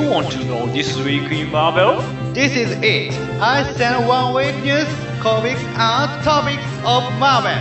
[0.00, 2.00] You want to know this week in Marvel?
[2.32, 3.12] This is it.
[3.38, 4.88] I send one week news,
[5.20, 7.60] comics, and topics of Marvel.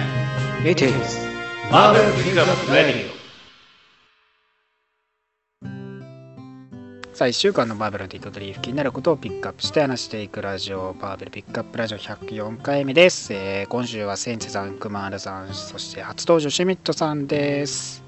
[0.65, 1.17] It is
[1.69, 3.09] Marvel Pickup Radio.
[7.11, 18.01] さあ1週間のマーベルの出来事に気になることをピックアップして話していくラジオマーベルピックアップラジオ104回目です、えー今週はセンチさんクマールさんそして初登場シュミットさんです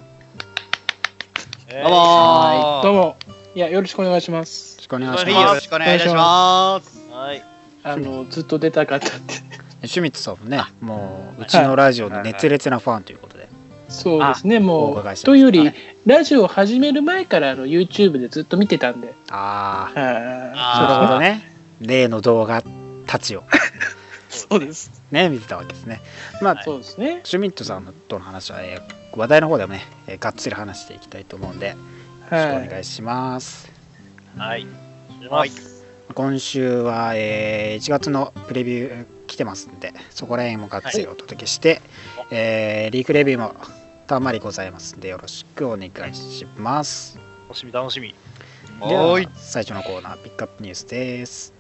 [1.69, 3.40] よどどうもーどうも。
[3.53, 4.77] いや、よろしくお願いします。
[4.77, 7.01] ろしくお願いしよますろしくお願いいたします。
[7.11, 7.43] はい。
[7.83, 9.19] あの、ずっと出たかったっ
[9.81, 9.87] て。
[9.87, 13.49] シュミットさんもねもううちのラジオの熱烈なファンということで、
[13.89, 15.15] そうですね、おもう。
[15.23, 19.13] というより、はいラジオを始める前からあの YouTube でずっと見てたんで。
[19.29, 20.15] ああはい
[20.55, 22.63] なるほどね例の動画
[23.05, 23.43] たちを
[24.29, 24.91] そうです。
[25.11, 26.01] ね見てたわけですね
[26.41, 27.21] まあそうですね。
[27.23, 31.75] シュミットさんとの話は、えー話題の方でもね、えーがっつり話していきたいと思うんで
[32.39, 32.67] くおはい。
[32.67, 33.71] 願いします、
[34.37, 34.67] はい。
[35.09, 35.85] お願いします。
[36.13, 41.81] 今週は、えー1月のプレビュー来てますんでそこら辺もがっつりお届けして、
[42.31, 43.55] えーリークレビューも
[44.07, 48.09] たんまりございますんでよろしくお願いします楽しみ楽しみ。
[48.09, 48.15] で
[48.95, 49.19] は。
[49.35, 51.51] 最初のコーナーピックアップニュースです「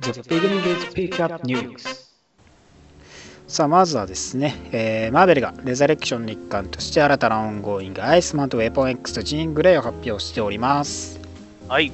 [0.00, 2.04] The Beginning is Pick Up News」
[3.56, 11.18] さあまずはですね、えーマーベルがレザレクションの一環として新たなオンゴーイングアイスマンとウェポン X とジーングレイを発表しております
[11.66, 11.90] はい。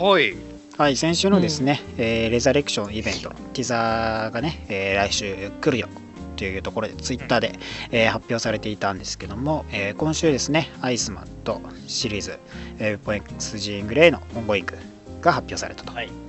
[0.00, 0.34] はい。
[0.76, 5.86] はい先週のですね、えーレザレクションイベントのティザーがね、えー来週来るよ
[6.34, 7.52] というところでツイッターで、
[7.92, 12.40] えー発表されていたんですけども、えー今週ですねアイスマンとシリーズ、
[12.80, 14.76] えー、ウェポン X ジーングレイのオンゴーイング
[15.20, 16.23] が発表されたと、はい。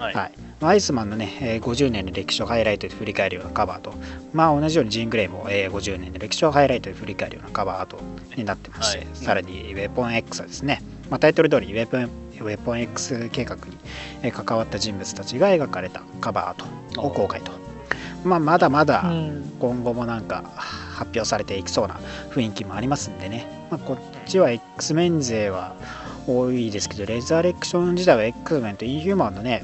[0.00, 0.14] はい。
[0.14, 0.32] はい。
[0.62, 3.94] アイスマンのね、えー50年の歴史をハイライトで振り返るようなカバーと、
[4.32, 7.98] まあ同じようにジーン・グレイも、えー50年の歴史をハイライトで振り返るようなカバーアート
[8.36, 9.06] になってまして、はい。
[9.14, 13.62] さらにウェポン X はですね、まあ、タイトル通りウェポンウェポン X 計画に
[14.22, 16.94] えー関わった人物たちが描かれたカバーアー。
[16.94, 17.52] トを公開と。
[18.24, 19.52] まあ、まだまだうん。
[19.60, 21.98] 今後もなんか発表されていきそうな
[22.30, 25.74] 雰囲気もありますんでね、まあ、こっちは X メン勢は
[26.26, 29.62] 多いですけどレザレクション自体は X メンとインヒューマンのね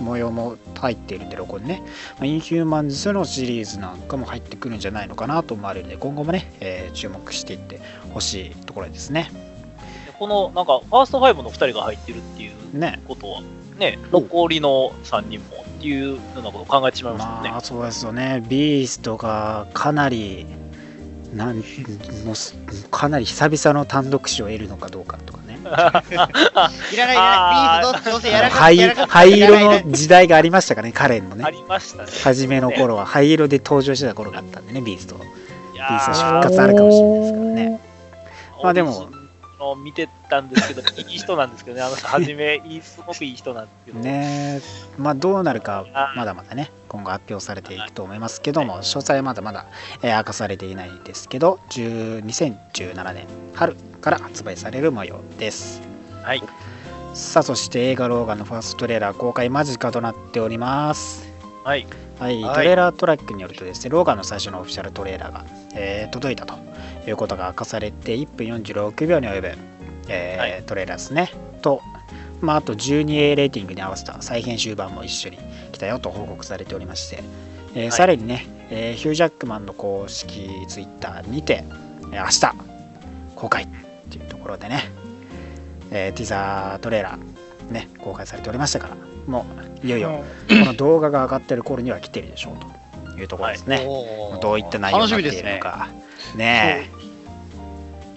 [0.00, 1.82] 模様も入っているんでロゴにね、
[2.16, 7.80] まあ、インヒューマンズのシリーズなんかも入ってくるんじゃないのかなと思われるので今後もね、えー注目していって
[8.12, 9.30] ほしいところですね。
[10.18, 13.00] この、なんか、ファーストファイブの2人が入ってるっていうね。
[13.06, 13.42] ことは、
[13.78, 17.50] ね、残りの3人もっていうようなことを考えてしまいますね。
[17.50, 17.56] ま。
[17.58, 18.42] あそうですよね。
[18.48, 20.44] ビーストがかなり
[21.34, 21.62] なん
[22.90, 25.47] かなり久々の単独賞を得るのかどうかとかね
[26.92, 27.92] いらないいらない。
[27.92, 31.44] ビースどうせやらか灰やらか灰色の時代がありましたかね、彼のあね。
[31.52, 32.08] りましたね。
[32.24, 35.14] 初めの頃は灰色で登場してた頃があったんでね、ビースト。
[35.16, 37.80] いビーストや復活あるかもしれないですからね。
[38.60, 39.08] ーまあでも
[39.58, 44.60] の見てたんですけど、 いい人なんですけどね、あの人、初め、いいすごくいい人なんですけど、ね
[44.96, 45.86] まあどうなるか、
[46.16, 49.66] まだまだね、今後発表されていくと思いますけども、詳細はまだまだ、
[50.02, 55.82] えー明かされていないですけど、10 2017年春から発売される模様です。
[56.22, 56.42] はい。
[57.14, 61.28] さあ、そして映画ローガンのファーストトレーラー公開間近となっております。
[61.64, 61.86] はい。
[62.18, 66.67] はい、はいトレーラートラックによるとですね、ローガンの最初のオフィシャルトレーラーが、えー届いたと
[67.08, 69.52] いうことが明かされて、1分46秒に及ぶ、
[70.08, 70.62] えーはい。
[70.64, 71.30] トレーラーですね。
[71.62, 71.80] と、
[72.40, 75.38] まあ、あと 12A レーティングに合わせた再編集版も一緒に
[75.72, 77.22] 来たよと報告されておりまして、
[77.74, 77.92] えーはい。
[77.92, 81.64] さらにね、えーヒュージャックマンの公式ツイッターにて、
[82.12, 82.68] えー明日
[83.34, 83.68] 公開っ
[84.10, 84.90] ていうところでね、
[85.90, 89.46] えーティザートレーラー、ね、公開されておりましたから、も
[89.82, 92.66] ういよいよこの動画が上がってる頃には来てるでしょうと
[93.18, 93.84] いうところですね。
[93.86, 95.42] おーどういった内容になってい。
[95.42, 95.88] るのか。
[96.36, 96.90] ね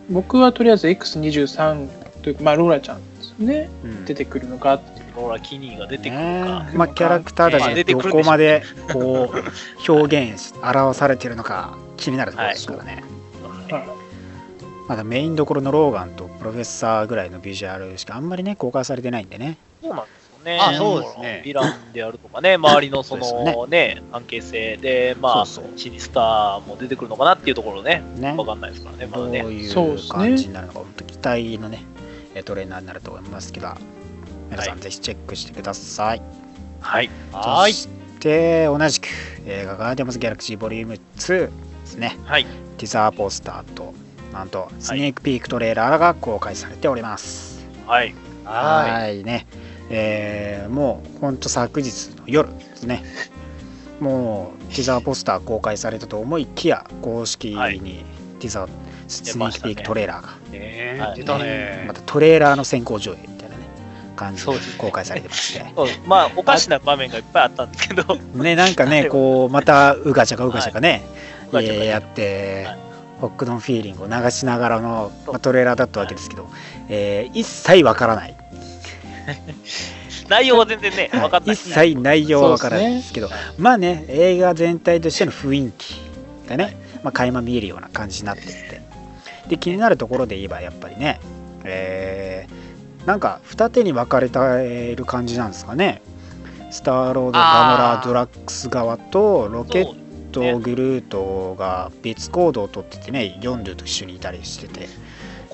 [0.10, 1.88] 僕はとりあえず X23
[2.22, 3.70] というか、まあ、ローラちゃんですね。
[3.84, 3.86] え。
[3.86, 4.82] うん出てくるのか。
[5.16, 6.70] ローラ・キニーが出てくるねか。
[6.74, 13.04] えまあ、キャラクターたまあちどこまでこう表現し表されているのか気になるところですからね。
[13.70, 14.02] はい
[14.88, 19.58] まだメインどころのローガンとプロフェッサーぐらいのビジュアルしかあんまりね公開されてないんでね。
[19.82, 20.60] そうなんでね。
[20.60, 29.40] あそうですねヴィランであるとかね、 周りのそのね、関係性で、まあ、そうそうシニスターも出てくるのかなっていうところね、ねわかんないですからね、まどうだね。
[29.40, 31.84] いうそう感じになるのか本当期待のね
[32.36, 33.70] えトレーナーになると思いますけど
[34.50, 36.22] 皆さんはいぜひチェックしてください。
[36.82, 37.10] はい。
[37.32, 37.90] はーいそし
[38.20, 39.08] て同じく
[39.46, 41.52] 映画ガーディアムズ・ギャラクシーボリューム2で
[41.86, 42.18] すね。
[42.26, 42.46] はい。
[42.78, 43.94] ティザーポスターと
[44.34, 47.66] なんとスネークピークトレーラーが公開されております。
[47.88, 48.14] はい。
[48.46, 49.46] はーいね、
[49.92, 53.04] えーもうほんと昨日の夜ですね。
[54.00, 57.80] もうティザーポスター公開されたと思いきや公式に、はい。
[57.80, 58.70] ティザー
[59.08, 60.30] スニークペークトレーラーが、
[61.26, 61.86] たね。
[61.88, 63.66] またトレーラーの先行上映みたいなね
[64.16, 65.66] 感じで公開されてまして。
[65.76, 71.04] そうまあ、おかしな場面がいっぱいあったんですけど、ねなんかねこうまたうがちゃかうがちゃかね、
[71.50, 72.78] うがちゃかえーやって、はい。
[73.22, 76.48] ホックドンフィーリングを流しながらの、まあ、トレーラーだったわけですけど、
[76.90, 78.36] えー一切わからない、
[80.30, 81.56] 内容は全然ね、はい分かんない。
[81.56, 83.30] 一切内容はわからないですけど。
[83.58, 86.02] まあね映画全体としての雰囲気
[86.48, 88.82] がね、まあ、垣間見えるような感じになってって。
[89.48, 91.20] で気になるところで言えばやっぱりね、
[91.64, 92.72] えー
[93.06, 96.02] なんか二手に分かれてる感じなんですかね。
[96.70, 99.96] スターロード、ガモラドラッグス側とロケッ
[100.32, 104.88] ト、グルートが別行動をとっててね、ヨンドゥと一緒にいたりしてて、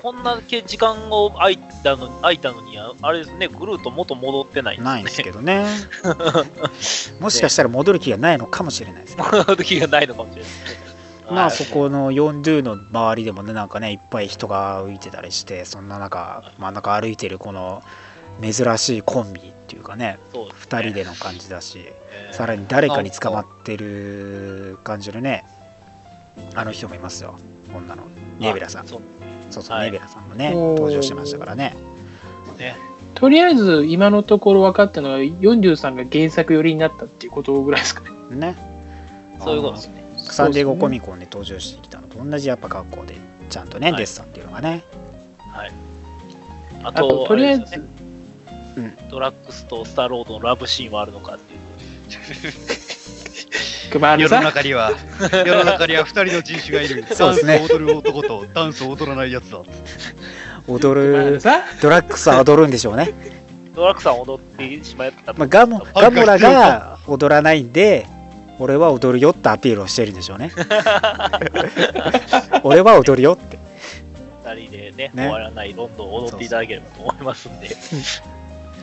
[0.00, 4.84] こんだけ時間を空いたの空いたのに、ああれですね、グルート元戻ってないね。
[4.84, 5.66] ないんですけどね。
[7.18, 9.24] もしかしたら戻る気がないのかもしれないですね。
[9.24, 10.88] 戻る気がないのかもしれないですね。
[11.28, 17.82] まあはいそこのヨンドゥの周りでもねなんかねいっぱい人が浮いてたりしてそんな中真ん中歩いてるこの
[18.40, 25.44] 珍しいコンビっていうかねそうですね2人での感じだしえーさらに誰かに捕まってる感じのね
[26.54, 27.36] あの人もいますよ
[27.74, 28.04] 女の
[28.38, 28.86] ネベラさんあ
[29.50, 31.74] そうそうはいネベラさんもね登場してましたからね
[32.58, 32.76] ね。
[33.14, 38.36] とりあえず今のところ分かったのは40さんが原作寄りになったっていうことぐらいですかね。
[38.36, 38.56] ね
[39.40, 40.04] そういうことですね。
[40.18, 43.16] サンディエゴコミコンで登場してきたのと同じやっぱ格好で
[43.48, 44.84] ちゃんとね、はいデッサンっていうのがね
[45.38, 45.72] はい。
[46.84, 47.82] ああと、とりあえず、れですよ
[48.84, 51.58] ねドラッグスとスターロードのラブシーンはあるのかっていう。
[53.90, 54.92] 世のまあさ、中には、
[55.46, 57.04] 世の中には二人の人種がいる。
[57.14, 59.60] そうですねダンスを踊る男とダンスを踊らないやつだ。
[60.68, 61.40] 踊る
[61.80, 63.14] ドラッグスは踊るんでしょうね
[63.74, 68.06] ドラッグさん踊ってしまったまあ、ガモガモラが踊らないんで、
[68.58, 70.52] 俺は踊るよってアピールをしてるんでしょうね。
[72.64, 73.56] 俺は踊るよって。
[74.44, 77.68] 二人でね、ね終わらないロンドンを踊っていただければと思いますんで。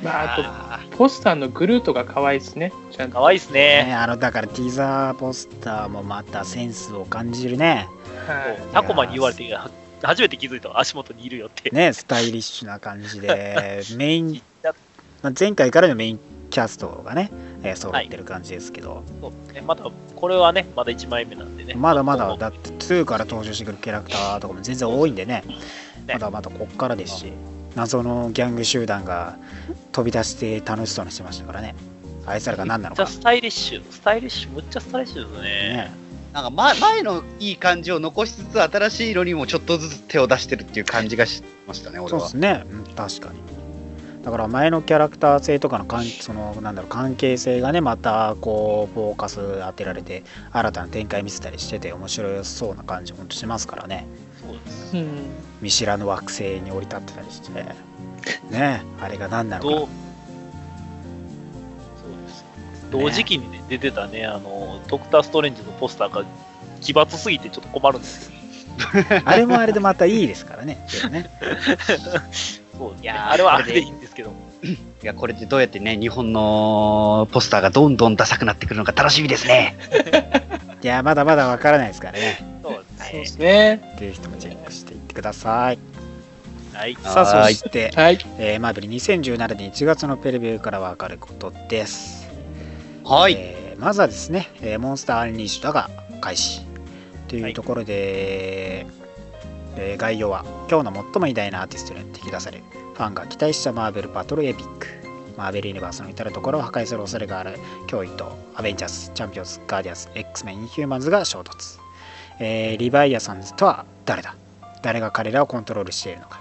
[0.03, 2.71] まあ、ああと、ポスターのグルートが可愛いですね。
[2.92, 3.15] ちゃんと。
[3.15, 3.86] かわいいですね。
[3.86, 7.88] ね、あのだからティザーポスターもまたセンスを感じるね。
[8.27, 9.69] はいタコマに言われて、は
[10.01, 11.69] 初めて気づいたわ足元にいるよって。
[11.69, 14.42] ね、スタイリッシュな感じで、 メイン
[15.39, 16.19] 前回からのメイン
[16.50, 17.31] キャストがね、
[17.63, 21.74] えー揃ってる感じですけど、そうね、まだ、これはね、まだ1枚目なんでね。
[21.75, 25.44] まだまだだって2から登場してくるキャラクターとかも全然多いんでね、
[26.06, 27.33] ねまだまだこっからですし、
[27.75, 29.38] 謎のギャング集団が
[29.92, 31.75] 飛び出して楽しそうにしてましたからね。
[32.25, 33.19] あいつらが何なのかめっちゃ。
[33.19, 35.50] スタイリッシュ、スタイリッシュ、むっちゃスタイリッシュですね。
[35.50, 35.92] ね、
[36.33, 42.38] なんか前前のいい感じを残しつつ、新しい色にもちょっとずつ手を出してるっていう感じがしましたね、俺はそうです。
[42.38, 43.39] ね、うん、確かに。
[44.24, 54.07] だから前のキャラクター性とかの関そのなんだろう関係性がねまたこうフォーカス当てられて新たな展開見せたりしてて面白そうな感じほんとしますからね
[54.42, 54.98] そうです。
[54.98, 55.07] うん。
[55.65, 57.65] 見知らぬ惑星に降り立ってたりして
[58.51, 59.88] ねあれが何なのかそうで
[62.33, 62.45] す。
[62.91, 66.23] 同時期にね、出てたね、あの、ドクター・ストレンジのポスターが
[66.81, 68.35] 奇抜すぎてちょっと困るんですよ。
[69.25, 70.77] あれもあれでまたいいですからね
[71.09, 71.29] ね
[72.77, 73.01] そう。
[73.01, 74.35] いやーあれはあれでいいんですけども。
[74.63, 79.75] いや、これでどうやってね、日本のポスターがどんどんダサくなってくるのか楽しみですね。
[80.83, 83.95] いやまだまだわからないですからねそうでですすね。
[83.97, 85.79] ぜひともチェックしていください
[86.74, 86.79] ね。
[86.79, 86.95] はい。
[87.03, 88.19] さあそしてはい。
[88.38, 92.27] えーマーベル2017年1月のプレビューからわかることです
[93.03, 93.34] はい。
[93.38, 95.89] えーまずはですね、えーモンスターアンリーシュドが
[96.22, 96.62] 開始
[97.27, 98.86] というところで、
[99.77, 104.88] えー概要は今日の最も偉大なアーティストによって引き出されるファンが期待したマーベルバトルエピック
[105.38, 111.77] マーベルユニバースの至るところを破壊する恐れがある脅威とアベンジャーズ、チャンピオンズ、ガーディアンズ、X メン、インヒューマンズが衝突、
[112.39, 114.36] えーリバイアサンズとは誰だ？
[114.86, 116.39] 誰が彼らをコントロールしているのか。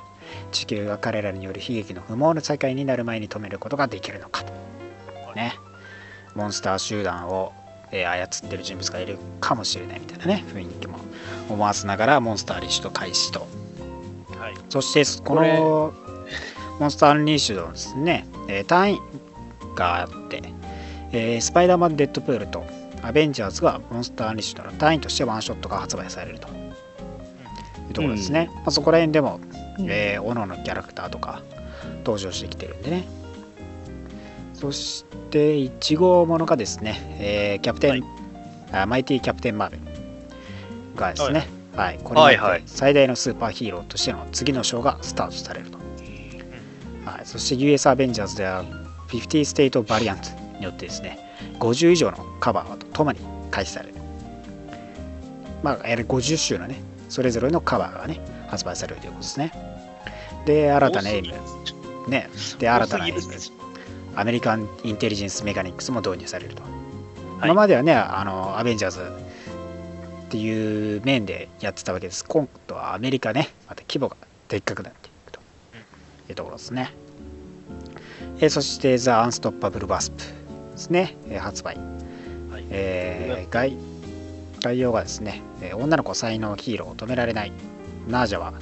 [0.52, 4.42] 地球が彼らによる悲劇の不毛な世界になる前に止めることができるのか。
[4.42, 4.52] と
[5.34, 5.54] ね。
[6.34, 7.54] モンスター集団を、
[7.90, 10.44] えー操ってる人物がいるかもしれないみたいなね。
[10.48, 10.98] 雰囲気も
[11.48, 13.46] 思わせながらモンスターズ・アンリーシュと開始と。
[14.38, 14.54] はい。
[14.68, 15.94] そしてこの
[16.78, 19.00] モンスターアンリッシュのですね、えー単位
[19.74, 20.42] があって、
[21.12, 22.62] えースパイダーマン・デッドプールと
[23.00, 26.48] アベンジャーズがモンスターアンリッシュの単位としてワンショットが発売されると
[27.88, 29.40] いうところですね、まあ、そこら辺でも、
[29.80, 31.42] えー、各々のキャラクターとか
[31.98, 33.04] 登場してきてるんでね。
[34.54, 38.02] そして1号ものがですね、えーキャプテン、はい。
[38.72, 39.82] あマイティキャプテン・マーベル
[40.96, 42.36] がですね、はい、はい。
[42.36, 45.78] はいて最大のスーパーヒーローとしての次の章がスタートされると。
[47.04, 48.64] はい、そして US アベンジャーズでは
[49.08, 51.18] 50ステイトバリアントによってですね、
[51.58, 53.18] 50以上のカバーとともに
[53.50, 53.94] 開始される。
[55.62, 56.76] まあ、やはり50州のね、
[57.08, 59.52] それぞれのカバーがね発売されるということですね。
[60.46, 61.34] で新たなエイム。
[62.08, 62.28] ね。
[62.58, 63.20] で新たなエイム。
[64.16, 66.72] アメリカンインテリジェンスメカニクスも導入されると、はい。
[67.44, 69.04] 今まではねあのアベンジャーズっ
[70.28, 72.24] ていう面でやってたわけです。
[72.24, 74.16] 今度はアメリカねまた規模が
[74.48, 75.40] でっかくなっていくと。
[76.26, 76.90] いうところですね、
[78.38, 80.24] えーそしてザ・アンストッパブル・バスプで
[80.76, 81.76] すね、えー発売、
[82.50, 82.64] はい。
[82.70, 83.76] えー概
[84.64, 87.52] 概要がですね、えー女の子才能ヒーローを止められない。
[88.08, 88.54] ナージャは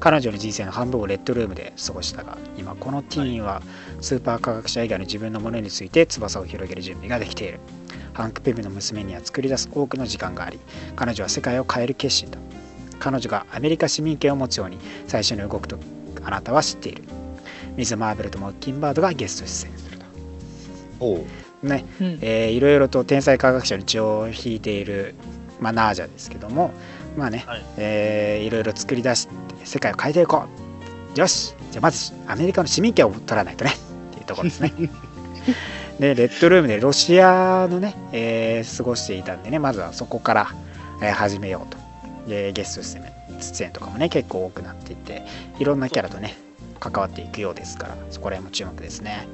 [0.00, 3.62] 彼女の人生の半分をレッドルームで過ごしたが今このティーンは
[4.00, 7.60] スーパー科学者以外の自分のものについて翼を広げる準備ができている。
[8.12, 10.58] ハンク・ペムの娘には作り出す多くの時間があり
[10.96, 12.38] 彼女は世界を変える決心だ。
[12.98, 15.78] 彼女がアメリカ市民権を持つように最初に動くと
[16.24, 17.04] あなたは知っている。
[17.76, 20.06] ミズ・マーベルとモッキンバードがゲスト出演すると。
[20.98, 21.24] おう。
[21.62, 21.84] ね。
[22.00, 22.18] うん。
[22.20, 25.14] えーいろいろと天才科学者の血を引いている、
[25.60, 26.72] まあ、ナージャですけども
[27.16, 27.62] まあね、はい。
[27.76, 30.44] えーいろいろ作り出して世界を変えていこ
[31.16, 31.18] う。
[31.18, 31.54] よし。
[31.72, 33.72] じゃあまずアメリカの市民権を取らないとね。
[33.72, 34.72] っていうところですね。
[35.98, 40.48] でレッドルームでロシアのね、えー過ごしていたんでねまずはそこから、
[41.02, 41.78] えー始めようと。
[42.28, 45.24] でゲスト出演出演とかもね結構多くなっていて
[45.58, 46.36] いろんなキャラとね
[46.78, 49.26] 関わっていくようですからそこら辺も注目ですね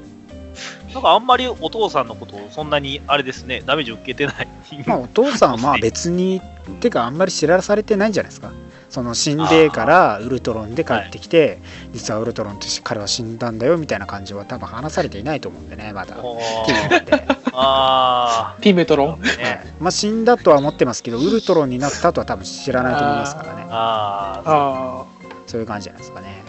[0.95, 4.49] なんかあんまりお父さんのことをそんなにあれですね、ダメージ受けてない。
[4.87, 6.41] まあお父さんはまあ 別に
[6.81, 8.53] てかあんまり知らされてないんじゃないですか。
[8.91, 11.59] その死んでからウルトロンで帰ってきて、
[11.93, 16.17] 実はウルトロンって彼は死んだんだよみたいな感じは多分話されていないと思うんでねまだ。
[16.23, 19.15] おティーンなんで、あティメトロン。
[19.17, 23.67] ー、ね、は いまあ、死んだとは思ってますけどウルトロンになったとは多分知らないと思いますからね。
[23.69, 25.05] ああ、あ
[25.49, 26.45] そういう感じじゃないですかね。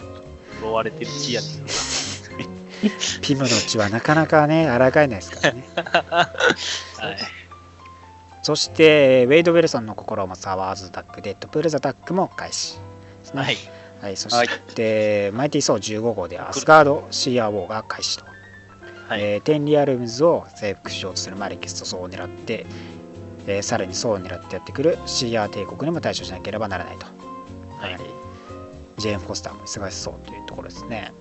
[0.60, 1.20] 呪われてるねん
[3.22, 5.64] ピムの血はなかなかね抗えないですからね。
[5.74, 6.30] は
[7.12, 7.16] い。
[8.42, 12.78] そしてウェイド・ウィルソンの心を持つアワーズダックデッドプール・ザ・ダックも開始
[13.34, 13.42] ね。
[13.42, 13.56] はい。
[14.00, 18.24] はい、そして、マイティー・ソー15号でアスガード・シーアー・ウォーが開始と、
[19.08, 19.22] はい。
[19.22, 22.66] えーテンリアルームズを征服しようとするマレキスとソーを狙って、
[23.46, 27.06] えーさらにソーを狙ってやってくるシーアー帝国にも対処しなければならないと、
[27.78, 27.92] はい。
[27.92, 28.10] やはり
[28.98, 31.12] ジェーン・フォスターも忙しそうというところですね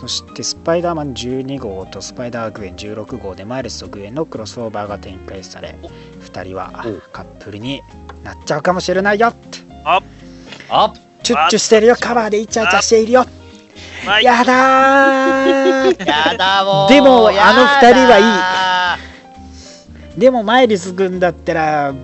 [0.00, 5.88] そしてスパイダーマン12号とスパイダー・グエン16号でマイルスとグエンのクロスオーバーが展開されお
[6.22, 7.12] 2人はお。
[7.12, 7.82] カップルに
[8.24, 9.58] なっちゃうかもしれないよって。
[9.84, 10.00] あ
[10.70, 11.96] あチュッチュしてるよ。
[12.00, 13.26] カバーでイチャイチャしているよ。
[14.06, 14.24] はい。
[14.24, 16.06] やだー。
[16.06, 16.88] やだもう。
[16.88, 18.24] でもあの二人はいい。
[18.24, 19.10] はい
[20.18, 21.94] でもマイルス君だったら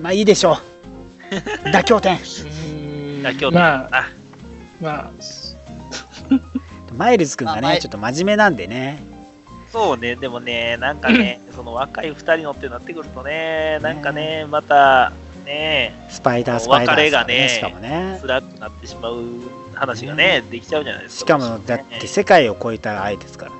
[0.00, 1.34] まあいいでしょう。
[1.70, 2.16] 妥協点。
[2.18, 3.58] 妥協点。
[3.58, 4.08] まあ、あ、
[4.80, 5.10] まあ、
[6.92, 9.02] マイルス君がねちょっと真面目なんでね。
[9.72, 15.12] そうね、でもね、なんかね、 その若い二人のってなってくるとね、なんかね、また、
[15.46, 18.18] ね、スパイダースパイダース、別れがねしかもね。
[18.20, 19.24] 辛くなってしまう
[19.74, 21.38] 話がね、できちゃうじゃないですか。
[21.38, 23.56] しかもだって世界を超えた愛ですからね。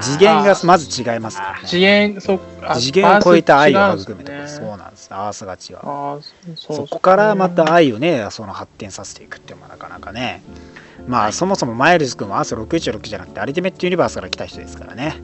[0.00, 1.68] 次元がまず違いますからね。
[1.68, 5.08] 次元、そあ次元を超えた愛を育むとかそうなんです。
[5.10, 6.22] アースが違う。
[6.56, 10.42] そこからまた愛をねその発展させていくっていうのもなかなかね
[11.06, 15.16] まあそもそもマイルズ君はアース616じゃなくてアルティメットユニバースから来た人ですからね。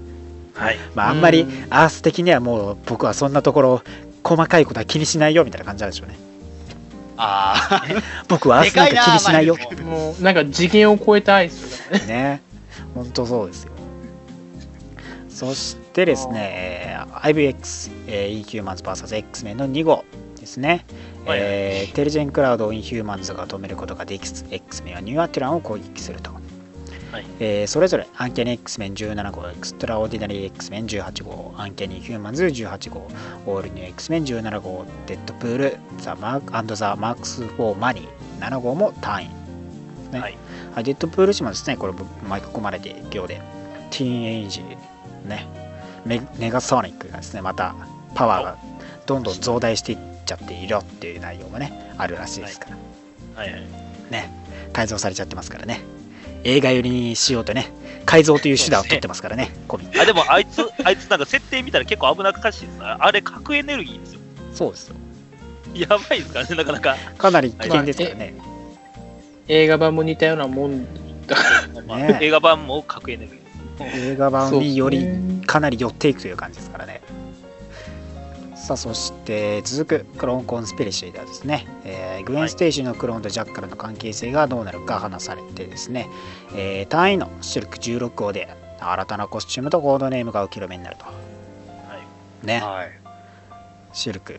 [0.54, 0.76] はい。
[0.94, 1.66] まああんまりうん。
[1.70, 3.82] アース的にはもう僕はそんなところ
[4.24, 6.16] 細かいことは気にしないよみたいな感じなんでしょうね。
[7.16, 7.82] あ
[8.28, 9.56] 僕はアースなんか気にしないよ。
[9.56, 12.06] いなもうなんか次元を超えたアイスね。
[12.06, 12.42] ね。
[12.94, 13.72] 本当そうですよ。
[15.28, 17.20] そしてですね、えー。
[17.20, 20.04] IVX、えー、インヒューマンズ VSX メンの2号
[20.48, 20.86] ですね、
[21.26, 26.30] はいえーテレジェンクラウドをインヒューマンズが止めることができず X メンはニューアティランを攻撃すると、
[27.12, 27.26] はい。
[27.38, 33.08] えーそれぞれアンキャニ X メン17号エクストラオーディナリー X メン18号アンキャニヒューマンズ18号
[33.46, 39.28] オールニュー X メン17号デッドプールザマークザ・マークス4マニー7号も単位。
[40.12, 40.38] ね、はい。
[40.74, 41.92] はい、デッドプール氏もですね、これ
[42.26, 43.40] 巻き込まれていくようで、
[43.90, 44.62] ティーンエイジ、
[45.24, 45.46] ね、
[46.06, 47.74] メネガソニックがですね、また
[48.14, 48.56] パワーが
[49.06, 52.76] どんどん増大していっちゃっているよっていう内容もね、あるらしいですから、
[53.42, 53.66] はいはい。
[54.10, 54.30] ね、
[54.72, 55.80] 改造されちゃってますからね、
[56.44, 57.70] 映画寄りにしようとね、
[58.04, 62.78] 改造という手段を取ってますからね、コミあ、でもあいつ、あいつなんか設定見たら結構危なっかしいです。
[62.80, 64.20] あれ、核エネルギーですよ。
[64.54, 64.96] そうですよ。
[65.74, 66.96] やばいですからね、なかなか。
[67.16, 68.34] かなり危険ですからね。
[69.48, 70.86] 映画版も似たようなもん
[71.26, 71.42] だか
[71.74, 71.82] ら。
[71.82, 73.38] まあね映画版も核エネルギー
[73.84, 74.10] です。
[74.10, 75.06] 映画版により
[75.46, 77.00] かなり寄っていくという感じですからね。
[78.68, 86.06] さあそして続くクローンコンスピレシーではですね、えーグエン・ステイシーのクローンとジャッカルの関係性がどうなるか話されてですね、
[86.54, 88.46] えータイインのシルク16号で
[88.78, 91.06] 新たなコスチュームとコードネームがお披露目になると。
[92.42, 92.90] ね、はい
[93.94, 94.38] シルク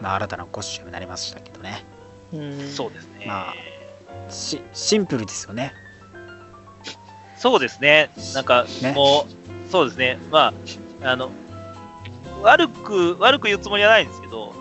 [0.00, 1.84] の新たなコスチュームになりましたけどね。
[2.32, 3.26] うんそうですね。
[3.26, 3.52] ま
[4.30, 5.72] しシンプルですよね。
[7.36, 8.10] そうですね。
[8.34, 9.26] なんか、ねも
[9.66, 10.16] う、そうですね。
[10.30, 10.52] ま
[11.02, 11.30] あ、あの、
[12.42, 14.54] 悪く、悪く言うつもりはないんですけど、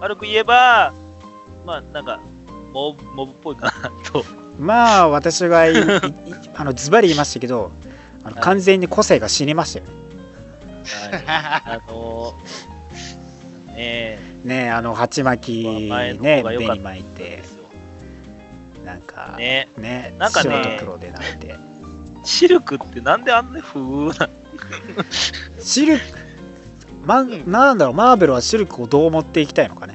[0.00, 0.92] 悪く言えば、
[1.66, 2.20] まあ、なんか、
[2.72, 4.24] モブモブっぽいかなと。
[4.58, 7.70] まあ私があのズバリ言いましたけど
[8.24, 8.44] あのはい。
[8.44, 9.92] 完全に個性が死にましたよね。
[11.10, 11.24] はい。
[11.26, 12.34] あの
[13.74, 17.42] ねえ、ねえあの鉢巻きね目に巻いて。
[18.84, 19.68] なんかね。
[19.76, 21.56] ねなんかね白と黒でなって。
[22.24, 24.28] シルクってなんであんな風な、
[25.62, 26.04] シルク
[27.08, 29.94] まなんだろうマーベルはシルクをどう持っていきたいのかね。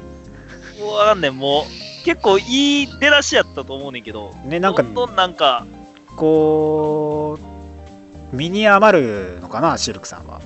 [0.82, 5.68] わかんねん、もう、結構いい出だしやったと思うねんけど、ねなんかどんどんなんか、
[6.16, 7.38] こ
[8.32, 10.42] う身に余るのかなシルクさんは。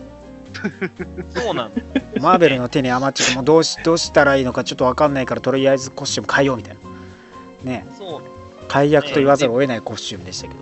[1.30, 1.82] そうなんだ。
[2.20, 6.78] マーベルの手に余っちゃってもうどうしどうしたらいいのかちょっと分かんないからとりあえずコスチューム変えようみたい
[7.64, 7.72] な。
[7.72, 7.88] ね。
[7.98, 8.22] そう。
[8.68, 10.60] 解約と言わざるを得ないコスチュームでしたけど、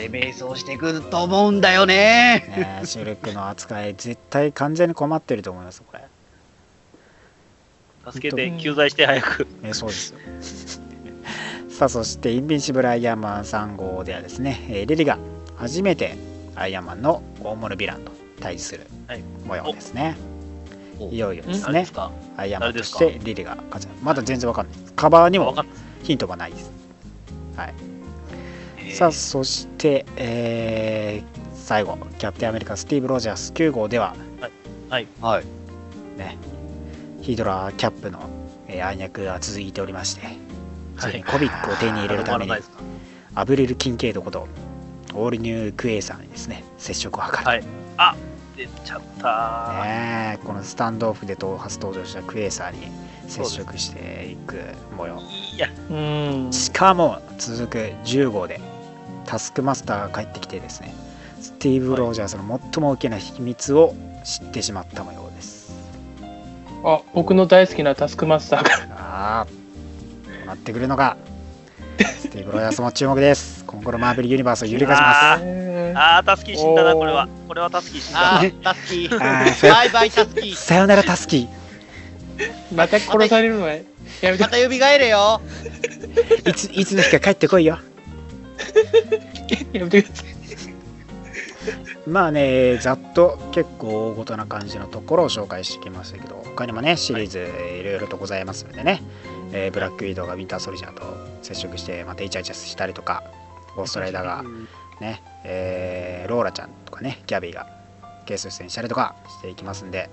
[0.00, 2.80] それ迷走してくると思うんだよね。
[2.80, 6.00] ね、シルクの扱い絶対完全に困ってると思いますこれ、
[8.10, 9.46] 助けて、救済して早く。
[9.60, 10.18] ね、そうですよ。
[11.68, 15.18] さあそしてインビンシブルアイアンマン3号ではですね、えーリリが
[15.56, 16.16] 初めて
[16.54, 19.22] アイアンマンの大物ヴィランと対峙するはい。
[19.46, 20.16] 模様ですね、
[20.98, 21.84] おいよいよですね。
[21.84, 22.10] すか？
[22.38, 24.78] アイアンマンとし誰てリリが勝ちまだ全然わかんない。
[24.78, 25.54] ですカバーにも。
[26.02, 26.70] ヒントがないです。
[27.58, 27.89] えー
[28.92, 34.16] さあそして、えー最後キャプテンアメリカスティーブ・ロジャース9号では
[34.88, 35.06] はい。
[36.18, 36.36] ね
[37.22, 38.18] ヒドラキャップの、
[38.66, 40.22] えー暗躍が続いておりまして、
[40.98, 42.52] ついにコビックを手に入れるために
[43.36, 44.48] アブリル・キンケイドこと
[45.14, 47.64] オールニュークエイさんにですね接触を図る、はい。
[48.56, 49.82] 出ちゃった。
[49.84, 52.88] ねえこのスタンドオフでと初登場したクエイサーに
[53.28, 54.56] 接触していく
[54.96, 55.22] 模様。
[55.54, 56.52] いや、うん。
[56.52, 58.60] しかも続く10号で
[59.26, 60.94] タスクマスターが帰ってきてですね
[61.40, 65.72] スティーブ・ロージャースの最も大きな秘密を知ってしまった模様です。
[66.84, 68.70] あ、僕の大好きなタスクマスターが。
[68.96, 69.50] ああど
[70.44, 71.16] うなってくるのか。
[71.98, 73.64] スティーブ・ロージャースも注目です。
[73.64, 77.28] 今後のマーベル・ユニバースを揺るがしまあえーああ、タスキー死んだな、これは。
[77.48, 78.72] これはタスキー死んだ。
[78.72, 79.70] タスキあーー。
[79.70, 80.66] バイバイタスキすー。
[80.68, 81.48] さよならタスキ
[82.74, 83.82] また殺されるのはや
[84.22, 84.42] めて。
[84.42, 85.40] また蘇れよ。
[86.44, 87.78] ーいついつの日か帰ってこいよ
[89.72, 90.30] やめてください。
[92.06, 97.46] まあね、ざっと結構大ごとな感じのところを紹介してきましたけど、他にもね、シリーズ
[97.78, 99.02] いろいろとございますのでね、
[99.52, 101.02] えーブラックウィドウがウィンターソルジャーと
[101.42, 103.22] 接触して、またイチャイチャしたりとか、
[103.76, 104.44] ゴーストライダーが
[105.00, 107.66] ね、えーローラちゃんとかね、ギャビーが
[108.26, 110.08] ケース出演したりとかしていきますんで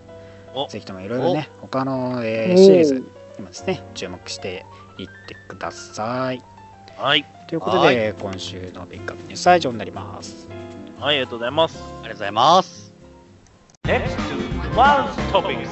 [0.54, 3.02] お、ぜひともいろいろね、他の、えーシリーズに
[3.44, 4.66] もですね、注目して
[4.98, 6.42] いってください。
[6.98, 7.26] はい。
[7.48, 10.50] ということで、今週のピックアップニュースは以上になります。
[11.00, 11.78] はい、ありがとうございます。
[11.78, 12.94] ありがとうございます。
[13.84, 15.70] Next to One Topics。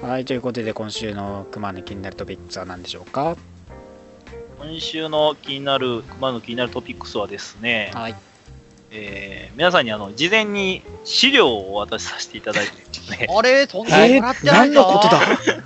[0.00, 3.36] はい、ということで今週の熊の気になるトピックスは何でしょうか？
[4.60, 8.14] 今週の気になる、熊の気になるトピックスはですね、はい。
[8.92, 12.72] えー皆さんにあの事前に資料をお渡しさせていただいて
[13.18, 14.74] ね、あれそんなえにもらってないぞ。
[14.74, 15.18] 何のことだ？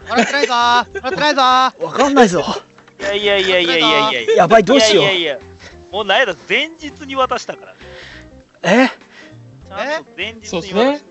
[0.08, 0.54] もらってないぞ。
[0.54, 1.42] もらってないぞ。
[1.42, 2.42] わかんないぞ
[3.00, 5.38] いやいやいやいやいやいやいや、やばい、どうしよういやいやいや、
[5.92, 7.78] もうなんやだ、前日に渡したからね。
[8.62, 9.68] え？
[9.68, 11.04] ちゃんと前日そうですねに渡し。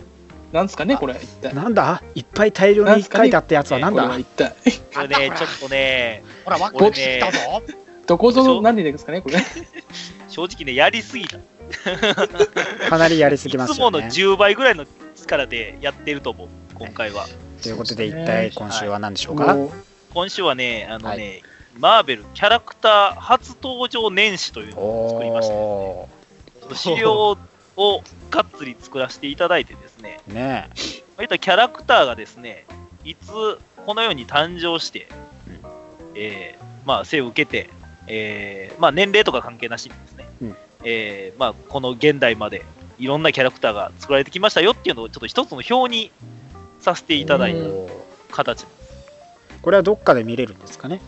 [0.54, 1.54] なんですかね、これ、一体。
[1.54, 2.04] なんだ？
[2.16, 4.04] いっぱい大量に書いてあったやつはなんだ？
[4.04, 4.54] これは一体。
[4.92, 5.02] た。
[5.02, 7.64] これね、ちょっとね、ほら、わっこってきたぞ。
[8.06, 9.38] どこぞ何でですかね、これ。
[10.28, 11.38] 正直ね、やりすぎた。
[12.90, 14.12] かなりやりすいぎますつものよね。
[14.12, 17.28] 10倍ぐらいの力でやってると思う、今回は。
[17.62, 19.72] ということで一体今週は何でしょうか、もう
[20.14, 25.54] 今週はね、あのね、はマーベルキャラクター初登場年始というのを作りました。
[25.54, 26.10] お
[26.60, 27.38] ちょっと資料
[27.76, 30.70] をがっつり作らせていただいてですね、ーね。
[31.18, 32.66] まあキャラクターがですね、
[33.04, 33.32] いつ
[33.86, 35.08] このように誕生して、
[35.48, 35.60] うん。
[36.16, 37.70] えーまあ、生を受けて、
[38.08, 40.58] えーまあ、年齢とか関係なしにですね、うん。
[40.84, 42.64] えーまあ、この現代まで
[43.00, 46.12] いろんなキャラクターが作られてきましたよっていうのをちょっと一つの表に
[46.82, 47.92] させていただいたおー。
[48.32, 48.66] 形。
[49.62, 51.02] これはどっかで見れるんですかね？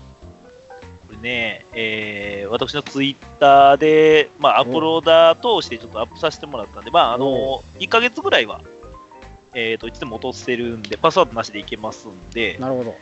[1.25, 8.61] ね、えー私のツイッターで、まあ、アップローダー通してちょっとアップさせてもらったんで、まあ、あの、1ヶ月ぐらいは、
[9.53, 12.95] えっ、と、いつでも落とせるんで、パスワードなしでいけますんで、なるほど。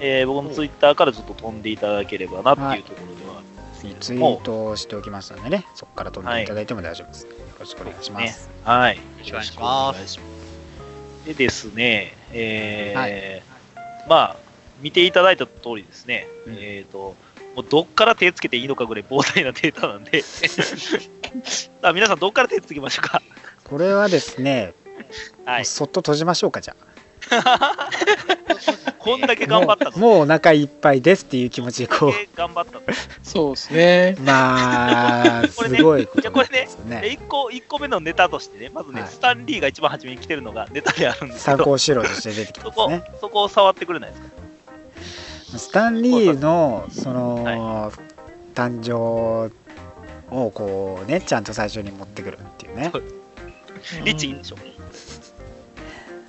[0.00, 5.66] えー僕のツイッターからちょっと飛んでいただければなっていうところではあるんですけれツイども、ートしておきますのでね。
[5.74, 8.96] そこから飛んでいただいても大丈夫です、よろしくお願いします、はい。
[8.96, 10.20] よろしくお願いします。
[11.26, 13.42] でですね、えーはい。
[14.08, 14.36] まあ、
[14.80, 16.56] 見ていただいた通りですね、うん。
[16.58, 17.14] えっ、と、
[17.54, 20.22] もうどっから手つけていいのかぐらい膨大なデータなんで、
[21.82, 23.22] あ皆さん、どっから手つけましょうか。
[23.64, 24.74] これはですね、
[25.44, 26.76] はい、そっと閉じましょうか、じゃ
[28.98, 29.46] こんだけあ。
[29.46, 29.90] 頑張ったの。
[29.92, 32.82] もうもうお腹いっぱいですっていう気持ちでここんだけ頑張ったの。
[33.22, 34.16] そうですね。
[34.18, 37.18] う、まあ、す これねごいここれねですでね。
[37.20, 43.02] 1個一個目のネタとしてね、まずね、はいスタンリーが一番初めに来てるのがネタであるんですけ参ど、考資料として出てきね。
[43.20, 44.28] そこを触ってくれないですか？
[45.58, 47.92] スタンリーのその、
[48.54, 49.52] 誕生
[50.34, 52.92] をこうねちゃんと最初に持ってくるっていうね。
[54.04, 54.56] 律儀でしょ？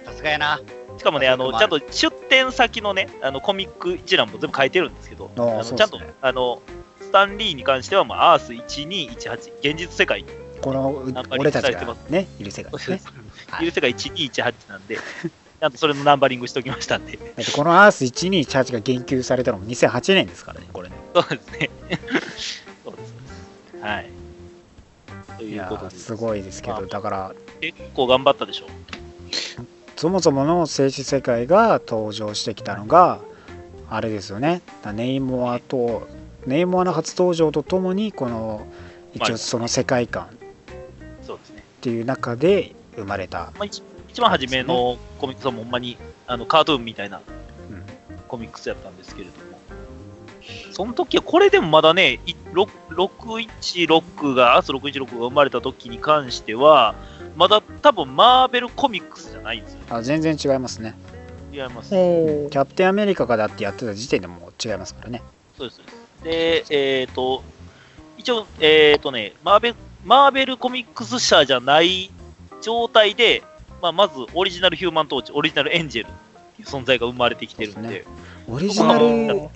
[0.06, 0.60] さすがやな。
[0.98, 5.78] しかもね、あのまあちゃんと出店先のね、あのコミック一覧も全部書いてるんですけど、あのね。
[5.78, 6.62] ちゃんとあの
[7.00, 10.30] スタンリーに関しては、まあ、アース1218、現実世界に。
[10.62, 12.08] この俺たちがされてます。
[12.10, 13.02] ねいる世界ですね
[13.62, 15.00] いる世界1218なんで、
[15.62, 21.70] ちゃんとそれのナンバリングしておきましたんで、だってこのアース1218が言及されたのも2008年ですからねこれねそうですね。
[22.84, 23.14] そうです。
[23.80, 24.10] はい。
[25.38, 28.66] ということで、すごいですけまあどだから結構頑張ったでしょ。
[29.98, 33.20] そもそもの静止世界が登場してきたのが
[33.88, 36.08] あれですよねだネイモアと
[36.48, 38.66] ネイモアの初登場とともにこの
[39.14, 40.28] 一応その世界観っ
[41.22, 41.64] そうですね。
[41.82, 43.66] ていう中で生まれた、まあ、
[44.12, 45.98] 一一番初めのコミックスはもうほんまに
[46.28, 47.22] あのカートゥーンみたいなう
[47.74, 47.84] ん
[48.28, 49.58] コミックスやったんですけれども、
[50.72, 56.96] その時はこれでもまだね、いろ616が、アース616が生まれた時に関しては、
[57.36, 59.80] まだ多分マーベルコミックスじゃないんですよ。
[59.90, 60.96] あ全然違いますね
[61.52, 61.94] 違います。
[61.94, 65.22] おキャプテンアメリカがだってやってた時点でもう違いますからね
[65.58, 65.78] そうです。
[65.78, 67.44] そうですで、えっ、と、
[68.18, 72.12] 一応、えっ、とね、マーベル、マーベルコミックス社じゃない
[72.62, 73.44] 状態で、
[73.82, 76.12] まあ、まずオリジナルヒューマントーチ、オリジナルエンジェルっ
[76.56, 78.06] ていう存在が生まれてきてるんで、
[78.48, 79.06] オリジナル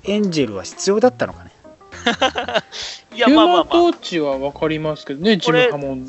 [0.03, 1.51] エンジェルは必要だったのかね。
[3.15, 3.55] いや、ヒューまあまあ。
[3.55, 5.39] まあ、マントーチは分かりますけどね。
[5.39, 5.51] そ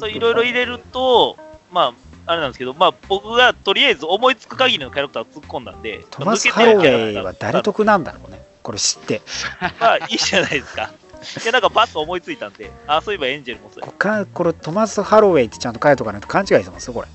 [0.08, 1.36] ういろいろ入れると、
[1.70, 1.94] ま
[2.26, 8.42] あ、あれなんですけど、まあ、僕がとりあえず思いつく限りのキャラクターを突っ込んだんで、トマス・ハロウェイは誰得なんだろうね。
[8.62, 9.22] これ知って。
[9.78, 10.90] まあ、いいじゃないですか。
[11.42, 13.86] いや、なんかバッと思いついたんで、あ、そういえばエンジェルもそうや。
[13.86, 17.08] こかこれトマス・ハロウェイってちゃんと書いとかないと勘違いしてますよこれ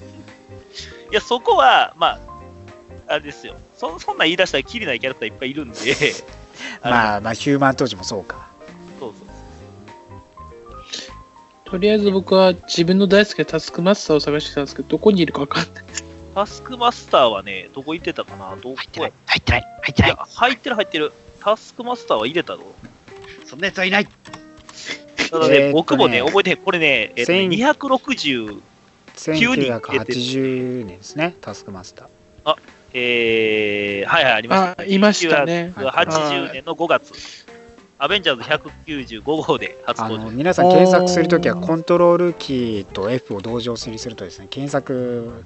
[1.12, 2.19] いや、そこは、まあ、
[3.08, 3.56] あれですよ。
[3.76, 5.78] そそんなん言い出したらきりないキャラクターいっぱいいるんで。
[6.82, 8.47] まあまあ、ヒューマン当時もそうか。
[9.00, 9.28] そうそう
[11.65, 15.84] とりあえず僕は自分の大好きなタスクマスターを探してたんですけど、どこにいるか分かんない。
[16.36, 18.56] タスクマスターはね、どこ行ってたかな？
[18.56, 18.76] どこ？
[18.76, 20.17] 入ってない、入ってない、入ってない。
[20.34, 21.13] 入ってる、入ってる。
[21.41, 22.63] タスクマスターは入れたぞ。
[23.45, 24.08] そんなやつはいない。
[25.30, 28.62] ただね、ね僕もね、覚えてこれね、えー、ね、260
[29.15, 32.08] 1980年ですね、タスクマスター。
[32.45, 32.58] あ
[32.93, 34.93] えー、はいはい、ありました、ね。
[34.93, 35.74] いましたね。
[35.76, 37.13] 80年の5月、
[37.97, 40.32] アベンジャーズ195号で初登場。
[40.32, 45.45] 皆さん検索するときは、コントロールキーと F を同時押しにするとですね、検索、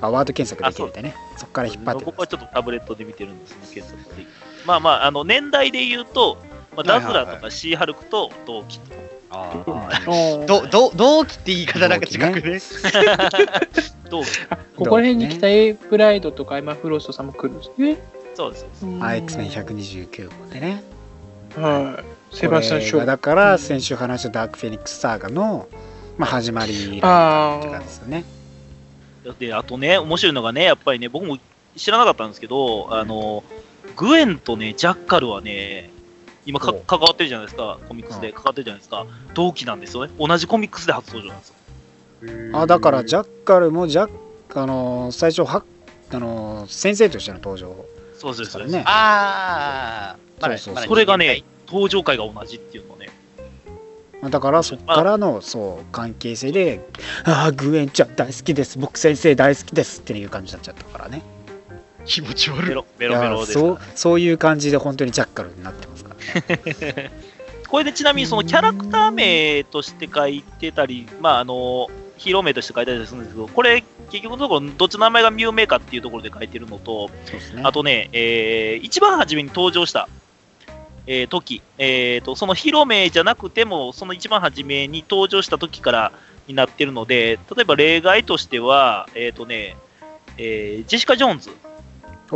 [0.00, 4.26] あワード検索できるんでね、そこから引っ張って僕はちょっとタブレットで見てるんですね、検索で、
[4.66, 6.38] まあまあ、あの年代で言うと、
[6.76, 8.90] まあ、ダズラとかシーハルクと同期と。
[8.90, 9.13] はいはいはい
[10.46, 12.60] ど、ど、同期って言い方なんか違くね？
[14.10, 17.96] 同期、あここら辺に来たエイプライドとかエマ・フロストさんも来るんですね。
[18.34, 18.64] そうです。
[18.64, 18.68] い
[19.00, 20.82] あ X メン129号でね
[21.56, 21.98] は
[22.32, 22.36] い。
[22.36, 25.68] セバスチャン・シだから先週話したダークフェニックスサーガの、
[26.18, 28.24] まあ、始まりあって感じですよね
[29.38, 31.38] で、あとね、面白いのがね、やっぱりね、僕も
[31.76, 33.42] 知らなかったんですけど、あの、
[33.96, 35.90] グエンとね、ジャッカルはね、
[36.46, 40.12] 今か関わってるじゃないですか、コミックスで関わってるじゃないですか、同期なんですよね。
[40.18, 41.54] 同じコミックスで初登場なんですよ。
[42.58, 44.10] あだからジゃャッカルもジャッ
[44.54, 45.64] あの最初は
[46.10, 47.74] あの先生としての登場。
[48.16, 48.82] そうですからね。
[48.86, 50.74] ああ、まだそうそう。
[50.74, 53.10] まだそれがね、登場回が同じっていうのね、
[54.22, 56.86] まあだからそこからのそう関係性で
[57.24, 58.78] 「ああグエンちゃん大好きです。
[58.78, 61.22] 僕先生大好きです」っていう感じになっちゃったからね。
[62.06, 62.68] 気持ち悪い。
[62.68, 66.13] ベロベいロベロですかやそうそういう感じで本当にジャッカルになってますからね。
[66.13, 66.13] ら。
[67.68, 77.10] これでちなみにそのキャラクター名として書いてたり、まああの、ヒーロー名として書いてたりするんですけど、これ、結局のところ、どっちの名前が有名かっていうところで書いてるのと、
[77.54, 77.62] ね。
[77.64, 80.08] あとね、えー一番初めに登場した、
[81.06, 86.12] えー時、えーと、そのヒーロー名じゃなくても、その一番初めに登場した時から
[86.46, 89.76] になってるので、例えば例外としては、えっ、とね、
[90.38, 91.50] えージェシカ・ジョーンズ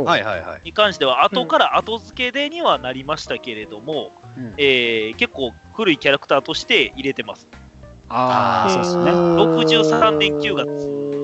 [0.03, 0.61] はいはいはい。
[0.63, 4.53] に関しては、後から後付けでにはなりましたけれども、うん。
[4.57, 7.47] えー結構古いキャラクターとして入れてます。
[8.09, 9.11] ああそうですね。
[9.11, 10.67] 63年9月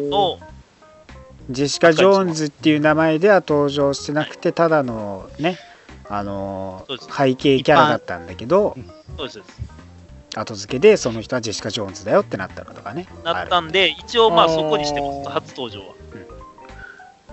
[0.09, 0.39] の
[1.49, 5.59] ジェシカ・ジョーンズっていう名前では登場してなくてただのね
[6.07, 8.77] あの背景キャラだったんだけど
[9.17, 9.41] そうです。
[10.37, 13.07] 後付けでその人はジェシカ・ジョーンズだよってなったのとかね。
[13.23, 15.95] なったんで、一応まあそこにしてます、初登場は。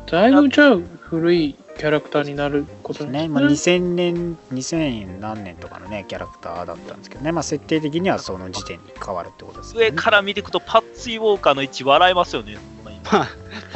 [0.07, 0.77] だいぶじゃあ
[1.13, 12.57] 古いキャラクターになることにね、まあ、2000年2000何年とかのねキャラクターだったんですけどね、まあ、設定的にはその時点に変わるってことですよね上から見ていくと、パッツィ・ウォーカーの位置笑えますよね。
[13.05, 13.29] パ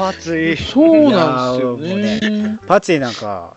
[0.09, 0.57] ーツイ。
[0.57, 2.59] そうなんですよいやね。
[2.67, 3.55] パツィなんか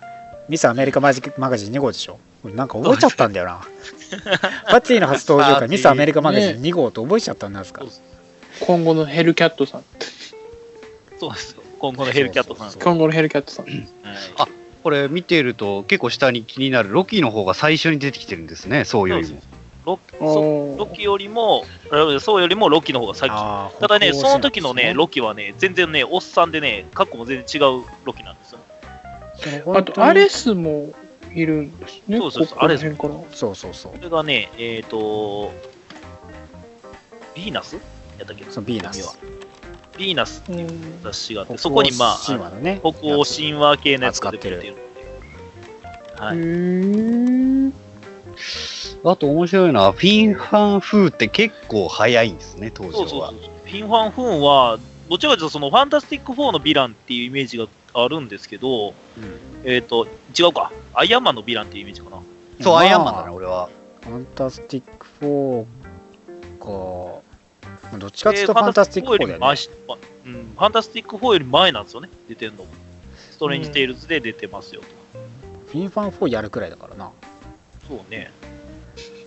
[0.49, 2.19] ミスアメリカマジマガジン2号でしょ？
[2.43, 3.61] 俺なんか覚えちゃったんだよな
[4.69, 7.91] パツィの初登場からミスアメリカマガジン2号と覚えちゃったんですか、そう
[8.59, 9.83] 今後のヘルキャットさん。
[11.17, 11.63] そうですよ。
[11.79, 12.73] 今後のヘルキャットさん。
[12.73, 13.65] 今後のヘルキャットさん。
[13.65, 13.87] はい
[14.37, 14.47] あ
[14.81, 19.41] これ見ていると結構下に気になるロキの方が最初に出てきてるんですね、そうよりも。
[19.85, 19.99] ロ
[20.77, 23.29] ロキよりも、あそうよりもロキの方が先。
[23.29, 28.59] ただね、その時のね、戦ロキはね、全然ね、おっさんでね、格好も全然違うロキなんですよ。
[29.75, 30.93] あと、アレスも
[31.33, 32.17] いるんですね。
[32.17, 33.13] そうそうそうここら辺から。
[33.31, 35.51] そうそうそうそれがね、えっ、と、
[37.35, 37.75] ヴィーナス？
[37.75, 37.79] や
[38.23, 38.45] ったっけ？
[38.49, 39.13] そうビーナスは
[39.99, 44.75] ヴィーナスっていううん雑誌があって、そこにまあ、北欧神話のね北欧神話系のやつが出てるので。
[46.15, 46.38] はい。
[46.38, 47.73] ん。
[49.03, 53.49] あと面白いのは、フィン・ファン・フームって結構早いんですね、登場はそうそうそう。。
[53.65, 58.93] フィン・ファン・フームは、どちらかというと、そのファンタスティック4のヴィランっていうイメージがあるんですけど、うん
[59.63, 60.07] えっ、と、
[60.38, 60.71] 違うか。
[60.93, 62.17] アイアンマンのヴィランっていうイメージかな。
[62.62, 63.69] そう、まあアイアンマンだな、俺は。
[64.01, 65.65] ファンタスティック4
[66.59, 67.18] か。
[67.91, 69.36] まあどっちかっていうとファンタスティック4だよね。
[69.38, 72.67] ファンタスティック4より前しうん、ファンタスティック4より前なんですよね、出てんのも。
[73.32, 74.88] ストレンジ・テイルズで出てますよと。
[75.71, 77.12] フィンファン4やるくらいだからな。
[77.88, 78.32] そうね。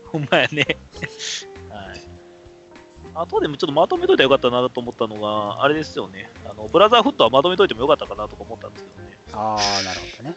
[0.06, 0.76] ほんまやね。
[1.70, 2.00] はい。
[3.14, 6.30] あとでもちょっとまとめといたらよかったなと思ったのが、あれですよね。
[6.44, 9.18] あの、ブラザーフットはまとめといてもよかったかなとか思ったんですけどね。
[9.32, 10.36] ああ、なるほどね。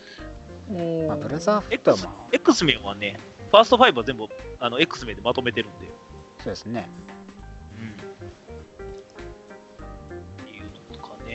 [0.67, 3.19] うんまあ、ブラザーフットは X, まあ、X メンはね、
[3.51, 4.27] ファースト5は全部
[4.59, 5.87] あの X メンでまとめてるんで。
[6.39, 6.89] そうですね。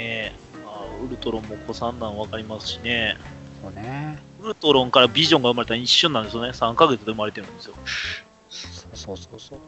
[0.00, 0.32] ね、
[0.64, 3.16] まあ、ウルトロンも子さんなん分かりますしね。
[3.62, 4.18] そうね。
[4.42, 6.48] ウルトロンからビジョンが生まれたの一瞬なんですよね。
[6.50, 7.74] 3ヶ月で生まれてるんですよ。
[8.48, 9.58] そうそうそうそう。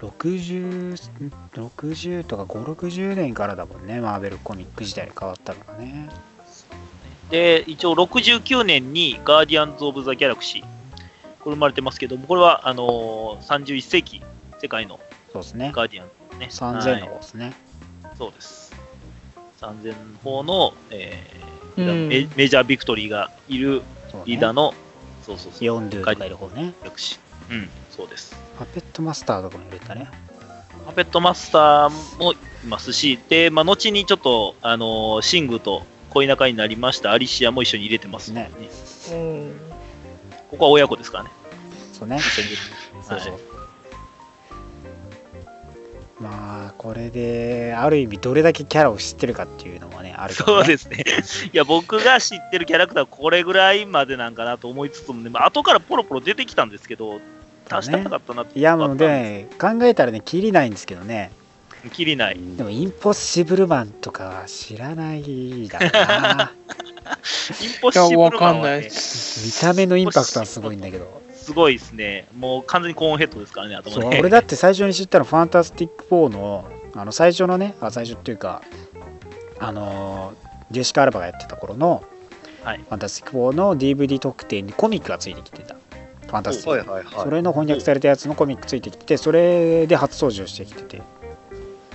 [0.00, 0.96] 60、
[1.52, 6.08] 60とか5、60年からだもんね、マーベルコミック時代変わったのがね。
[7.30, 10.62] で、一応69年にガーディアンズ・オブ・ザ・ギャラクシー。
[11.40, 14.22] これ生まれてますけども、これはあのー31世紀、
[14.60, 15.00] 世界の。
[15.34, 16.48] ガーディアンズね。
[16.50, 17.52] 3000はいの方ですね。
[18.18, 18.72] そうです。
[19.60, 24.74] 3000の方の、えーうんメメジャービクトリーがいるそうねリーダーの、
[25.22, 26.74] そうそうそう、ギヨンドゥとかいる方ね。
[26.82, 27.54] ャラクシー。
[27.54, 28.34] うん、そうです。
[28.58, 30.10] パペットマスターとかも入れたね。
[30.86, 38.50] パペットマスターもいますし、で、まあ、後にちょっと、あのーシングと恋仲になりましたアリシアも一緒に入れてますね。
[39.12, 39.52] うん
[40.50, 41.30] ここは親子ですからね。
[41.92, 42.16] そうね。
[42.18, 42.62] 一緒に入れて
[43.08, 43.47] そうそう。
[46.20, 50.36] まあ、これで、ある意味、どれだけキャラを知ってるかっていうのもね、あるね。
[50.36, 51.04] そうですね。
[51.52, 57.20] いや、僕が知ってるキャラクターはこれぐらいまでなんかなと思いつつもね、まあ、後からポロポロ出てきたんですけど、
[57.70, 61.30] 足したかったなっていや、もうね、考えたらね、きりないんですけどね。
[61.92, 62.38] きりない。
[62.56, 66.52] でも、インポッシブルマンとかは知らないだろうな。
[67.62, 71.17] インポッシブルマンいやわかんなはいね、見た目のインパクトはすごいんだけど。
[71.48, 72.28] すごいですね。
[72.38, 74.18] もう完全にコーンヘッドですからね、頭そうね。
[74.20, 78.60] 俺だって最初に知ったのファンタスティック4のあの最初のねあ最初っていうか
[79.58, 82.04] あのージェシカ・アルバがやってた頃の
[82.62, 85.74] はいファンタスティック4の DVD 特典にコミックがついてきてた
[86.26, 87.24] ファンタスティック、はいはいはい。
[87.24, 91.02] それの翻訳されたやつのコミックついてきててそれで初登場してきてて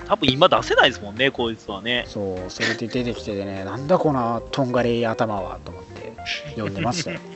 [0.08, 2.06] 多分今出せないですもんね、こいつはね。
[2.08, 6.14] そうそれで出てきててねなんだこのとんがれ頭はと思って
[6.56, 7.20] 読んでましたよ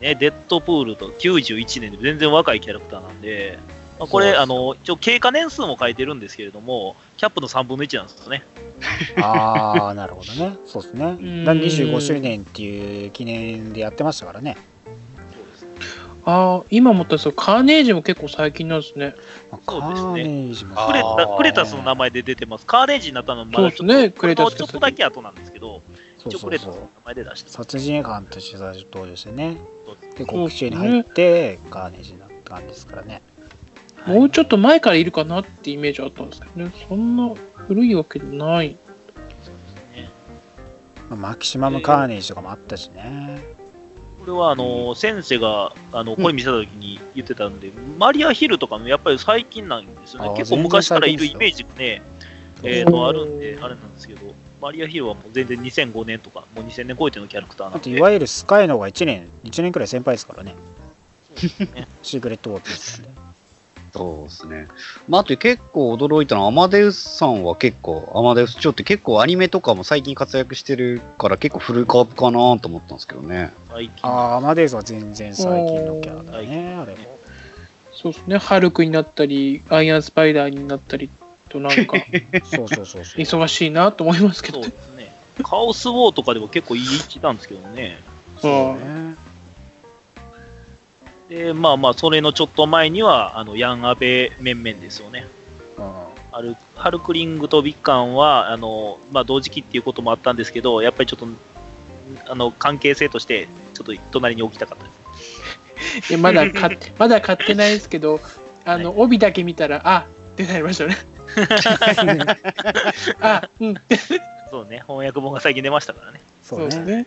[0.00, 3.58] ね、デッドプールと91年で全然若いキャラクターなんで、
[3.98, 8.44] まあ、これ、あの、一応経過年数も書いてるんですけれども、キャップの3分の1なんですよね。
[9.22, 10.56] ああなるほどね。
[10.66, 11.12] そうですね。
[11.12, 11.44] ん。
[11.44, 14.58] だ25周年っていう記念でやってましたからね。
[16.26, 19.14] ああ、今思ったんですけど、カーネージも結構最近なんですね。
[19.50, 20.70] まあそうですね。
[20.86, 22.66] クレタクレタスの名前で出てます。
[22.66, 24.10] カーレージになったのはまだちょっと、そうですね。
[24.10, 25.80] クレタスちょっとだけ後なんですけど、
[26.30, 27.50] そう一応クレタスのそうそう名前で出して。
[27.50, 29.58] 殺人犯として最初登場してね。
[29.86, 30.18] そうです。
[30.18, 33.22] で告知に入ってカーネージになった感じですからね。
[34.06, 36.72] もうちょっと前からいるかなってイメージあったんですけどね。
[36.88, 38.76] そんな古いわけない。
[41.08, 43.56] まあマキシマムカーネージとかもあったしね。
[44.20, 50.36] これはあの、先生があのこれ見せた時に言ってたんで、マリアヒルとかもやっぱり最近なんですよね。
[50.36, 52.02] 結構昔からいるイメージがね、
[52.62, 57.90] えー、とあるんで、あれなんですけど、マリアヒルはもう全然2005年とか、もう2000年超えてのキャラクターなんで。
[57.90, 60.54] いわゆるスカイの方が1年、1年くらい先輩ですからね。
[61.74, 63.26] ね シークレットウォーピーで。
[63.92, 64.68] そうですね。
[65.08, 73.52] まあ、あと結構驚いたのは、アマデウスさんは結構、アマデウス・チョって結構アニメとかも最近活躍してるから結構フルカープかなと思ったんですけどね。
[74.02, 77.18] ああ、アマデウスは全然最近のキャラだね、あれも。
[77.94, 81.08] そうですね、ハルクになったり、アイアンスパイダーになったり
[81.48, 81.96] と、なんか、
[82.44, 83.20] そうそうそうそう。
[83.20, 84.70] 忙しいなと思いますけどそう。
[84.70, 85.12] ですね。
[85.42, 87.98] カオスウォーとかでも結構いい位置なんですけどね。
[88.40, 89.16] そううんね。
[91.28, 95.26] で、まあまあ、それのちょっと前には、あの、ヤンアベ面々ですよね。
[95.78, 96.06] うん
[96.36, 101.26] ハルハルクリングとビッカンは、あの、まあ、同時期っていうこともあったんですけど、やっぱりちょっと、
[102.30, 104.90] あの、関係性として、ちょっと隣に置きたかったで
[106.02, 106.12] す。
[106.12, 108.20] いやまだ買って、まだ買ってないですけど、
[108.66, 110.98] あの、 帯だけ見たら、あってなりましたね。
[113.20, 113.74] あ、うん、
[114.50, 116.20] そうね、翻訳本が最近出ましたからね。
[116.42, 116.78] そうね。
[116.84, 117.06] ね。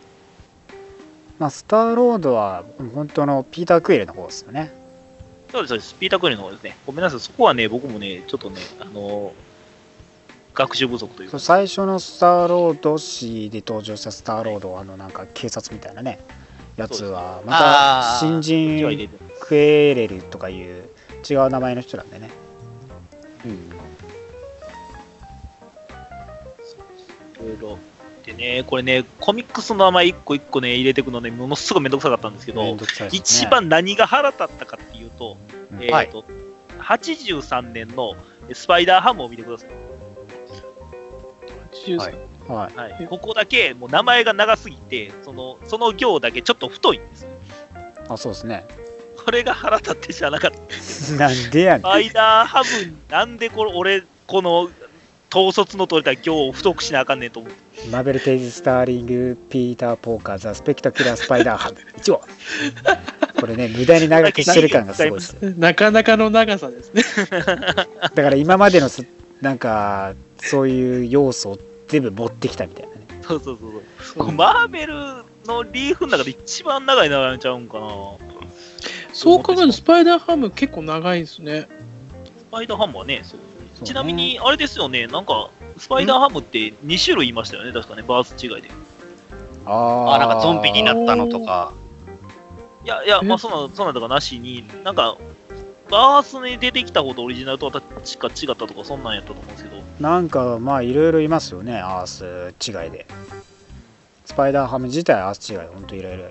[1.39, 2.63] まあ、スターロードは
[2.93, 4.71] 本当のピーター・クイルの方ですよね。
[5.51, 5.95] そうです、そうです。
[5.95, 6.77] ピーター・クリーンの方ですね。
[6.85, 9.33] ごめんなさい、そこはね、僕もね、ちょっとね、あの、
[10.59, 16.19] 学習不足というかそう、最初のスターロード誌で登場したスターロードあのなんか警察みたいなね
[16.75, 20.89] やつはまた新人クエレルとかいう
[21.29, 22.29] 違う名前の人なんでね
[23.45, 23.88] うん。
[27.39, 27.77] ろいろ。
[28.25, 32.77] でね、これね、コミックスの名前一個一個ね、入れていくのね、ものすごいめんどくさかったんですけど
[33.11, 35.37] 一番何が腹立ったかっていうと、
[35.71, 36.25] うんえっ、と、
[36.79, 38.15] 83年の
[38.53, 39.69] スパイダーハムを見てください。
[41.97, 42.15] はい
[42.47, 47.29] はいはい、ここだけもう名前が長すぎて、そのその行だけちょっと太いんですよ。
[48.09, 48.65] あそうですね
[49.23, 50.57] これが腹立って知らなかった。
[51.15, 54.69] なんでやねんスパイダーハム、なんでこれ、俺、この
[55.29, 57.57] 統率の取れた行を太くしなあかんねんと思って。
[57.89, 62.21] マーベル・テイズ・スターリング・ピーター・ポーカー・ザ・スペクタキュラー・スパイダーハム1号
[63.39, 67.03] これね無駄に長くしてる感がすごいですよ なかなかの長さですね。
[67.35, 69.05] だから今までのす
[69.41, 73.71] なんかそういう要素を全部持ってきたみたいなねそうそうそう
[74.03, 74.31] そう。
[74.31, 74.93] マーベル
[75.45, 77.87] のリーフの中で一番長い長いんちゃうんかな。
[79.13, 81.67] そう考えると、スパイダーハム結構長いですね。
[82.39, 83.39] スパイダーハムはね、そう
[83.81, 83.87] ね。
[83.87, 88.69] ちなみに、あれですよね、なんか、スパイダーハムって2種類いましたよね、確かね、バース違いで。
[89.65, 91.73] ああ、なんかゾンビになったのとか。
[92.85, 95.17] いやいや、えまあ、そんな、そんなんとかなしに、なんか、
[95.89, 97.83] バースに出てきた方とオリジナルとは確
[98.17, 101.79] か違ったとか、そんなんやったと思うんですけど、なんかまあいろいろいますよね。
[101.79, 103.07] アース違いで。
[104.25, 106.25] スパイダーハム自体アース違いほんといろいろ。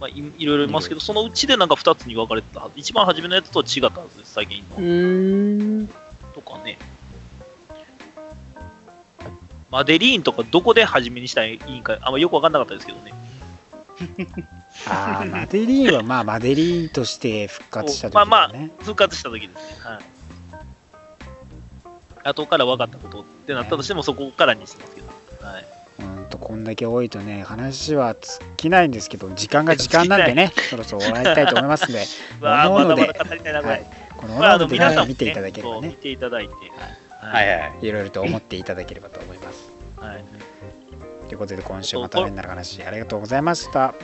[0.00, 5.88] まあい、いろいろいますけど、そのうちでなんか2つに分かれてたはず、一番初めのやつとは違ったはずです、最近うの。
[6.40, 6.78] とかね。
[9.70, 13.12] マデリーンとかどこで初めにしたらいいんか、あんまよく分かんなかったですけどね。
[14.88, 19.84] ああ マデリーンはまあマデリーンとして復活した時まあまあ復活した時ですね。
[19.84, 20.02] はい。
[22.24, 25.46] 後から分かったことってなったとしても、そこからにしてますけど。
[25.46, 25.66] はい。
[26.00, 32.06] うんとこんだけ多いとね話は尽きないんですけど時間が時間なんでね そろそろ終わりたいと思います ので
[32.40, 33.72] わあ、まだまだ語りたいな、これ。
[33.72, 37.86] はいこのこれあのおので皆さんも、ね、見ていただければそう見ねていただいて、はいはい。
[37.86, 40.24] いろいろと思っていただければと思いますはい
[41.28, 43.94] ということで今週まためになる話ありがとうございました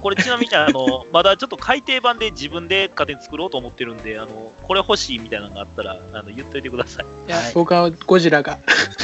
[0.00, 7.04] これちなみにあの、 まだちょっと改訂版で自分で家電作ろうと思ってるんで、あのこれ欲しいみたいなのがあったらあの言っといてください。
[7.26, 8.58] いや、はい僕はゴジラが、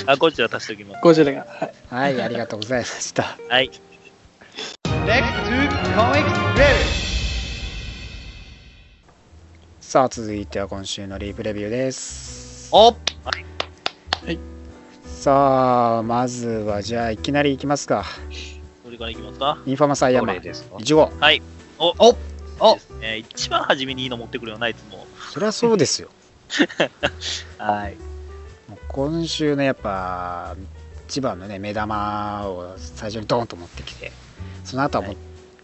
[0.07, 1.01] あ、こちら足しておきます。
[1.03, 1.47] ゴジラが。
[1.91, 3.71] はいはいありがとうございましたはい。
[5.05, 7.14] Next to Comics!
[9.95, 12.69] さあ続いては今週のリープレビューです。
[12.73, 12.97] お
[15.07, 18.05] さあまずはじゃあいきなりいきますか。
[18.83, 19.63] それからいきますか？
[19.65, 20.35] インファマサイヤどマン。
[20.39, 21.41] れですか？1号はい。
[21.79, 21.95] お。
[22.01, 22.17] お。
[22.59, 22.77] お。
[22.99, 23.19] ね。
[23.19, 25.07] 一番初めにいいの持ってくるよな、いつも。
[25.33, 26.09] そりゃそうですよ。
[27.59, 27.97] はい。
[28.89, 30.57] 今週のやっぱ
[31.07, 34.11] 一番のね目玉を最初にドーンと持ってきて
[34.65, 35.17] その後はもう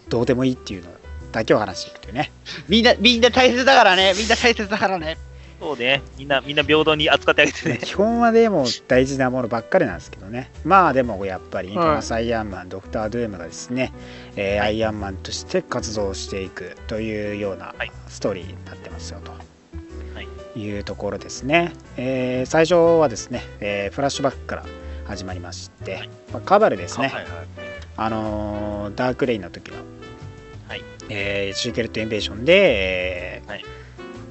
[0.09, 0.91] どうでもいいっていうの
[1.33, 2.33] だけを話していくというね
[2.69, 4.13] みんな、みんな大切だからね。
[4.17, 5.17] みんな大切だからね。
[5.61, 6.03] そうね。
[6.17, 7.79] みんな、みんな平等に扱ってあげてね。
[7.83, 13.93] 基本はでも大事なものばっかりなんですけどねまあでもやっぱりインファマサイアンマン、ドクター・ドゥームがですね、
[14.37, 19.33] えーアイアンマンとして活動していくというようなはいストーリーになってますよと。
[19.33, 19.39] は
[20.55, 24.65] いいうところですね、えー最初はですね、えーフラッシュバックから
[25.07, 27.27] 始まりまして、はいまあカバルですね、はいはい。
[27.99, 29.77] あのーダークレインの時の
[30.71, 30.85] はい。
[31.09, 33.65] えーシーケルトインベーションで、えーはい。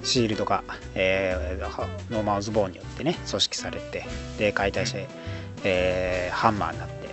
[0.03, 0.63] シールドが、
[0.95, 4.05] えーはノーマン・オズボーンによってね組織されて
[4.37, 5.09] で解体して、
[5.65, 7.09] えーハンマーになって、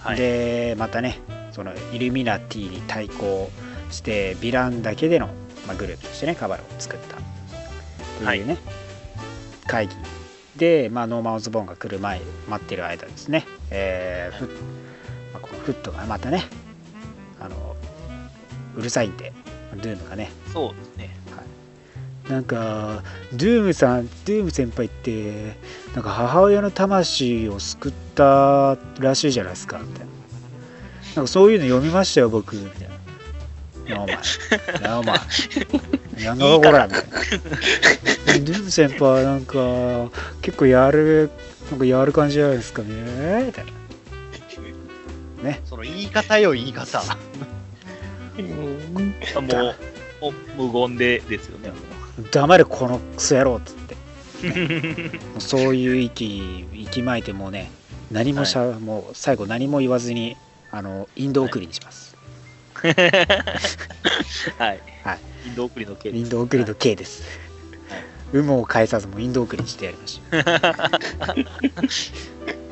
[0.00, 0.16] はい。
[0.16, 1.18] でまたね
[1.52, 3.50] そのイルミナティに対抗
[3.90, 5.26] してヴィランだけでの、
[5.66, 8.24] まあ、グループとしてねカバルを作った。
[8.24, 8.56] というね、
[9.66, 9.94] 会議。
[10.56, 14.48] で、まあ、ノーマン・オズボーンが来る前待ってる間ですね、えーフッ
[15.34, 16.44] まあ、このフットがまたね
[18.78, 19.32] うるさいんで
[19.74, 21.18] ドゥームがねそうですね。
[22.28, 23.02] なんか
[23.32, 25.56] ドゥームさんドゥーム先輩って
[25.94, 30.06] なんか母親の魂を救ったらしいじゃないですかみたいな
[31.16, 32.88] なんかそういうの読みましたよ僕みたい
[33.88, 33.96] な。
[33.96, 34.16] なあお前
[34.82, 35.16] なあお前
[36.24, 37.08] なんだこらみたいな。
[37.08, 39.56] ドゥーム先輩なんか
[40.42, 41.30] 結構やる
[41.70, 43.72] なんかやる感じじゃないですかねみたいな。
[45.64, 47.00] その言い方よ、言い方。
[48.38, 49.74] うんも
[50.20, 51.72] う、もう無言でですよね。
[52.30, 53.96] 黙れこのクソ野郎っつって。
[55.40, 57.70] そういう息息巻いてもうね
[58.10, 60.36] 何もしゃ、もう最後何も言わずに
[60.70, 62.16] あのインド送りにします、
[62.82, 62.94] はい。
[65.04, 65.18] はい。
[65.46, 67.22] インド送りの件インド送りの K です、
[68.32, 71.34] 有無を返さずもうインド送りにしてやりました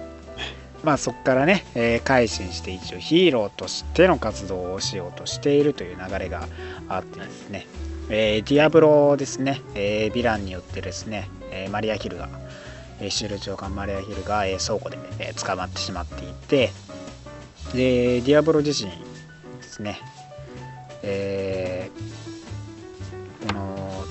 [0.86, 6.46] まあそこからね、えー改心して一応ヒーローとしての活動をしようとしているという流れが
[6.88, 7.66] あってですね、
[8.08, 12.28] えーディアブロですね、えーヴィランによってですね、えーマリア・ヒルが、
[13.00, 16.70] えーシール長官マリア・ヒルが、えー倉庫で、ねえー捕まってしまっていて。
[17.74, 18.96] でディアブロ自身で
[19.64, 19.98] すね、
[21.02, 24.04] えーこの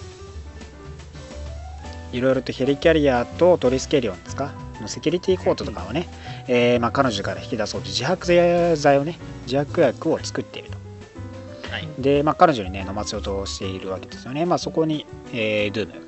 [2.11, 4.64] いろいろとヘリキャリアとトリスケリオンですか？
[4.87, 6.07] セキュリティコートとかをね、
[6.47, 8.25] えーまあ、彼女から引き出そうと自白
[8.77, 10.77] 剤をね自白薬を作っていると
[11.71, 11.87] はい。
[11.99, 16.05] で、まあ、彼女にね飲ませようとしているわけですよね、まあ、そこに、えードゥーム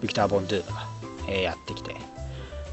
[0.00, 0.86] ビクター・ボン・ドゥームが、
[1.28, 1.96] えーやってきて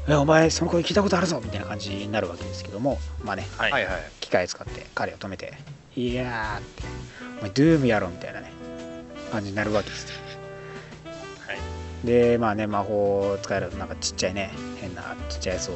[0.08, 3.86] えお前その声聞いたことあるぞみたいな感じになるわけですけどもまあねはい。
[4.20, 5.54] 機械使って彼を止めて
[5.96, 6.82] いやーって
[7.40, 8.52] お前ドゥームやろみたいなね
[9.32, 10.25] 感じになるわけですよはい。
[12.06, 14.50] でまあね魔法を使えるなんかちっちゃいね
[14.80, 15.74] 変なちっちゃいやつを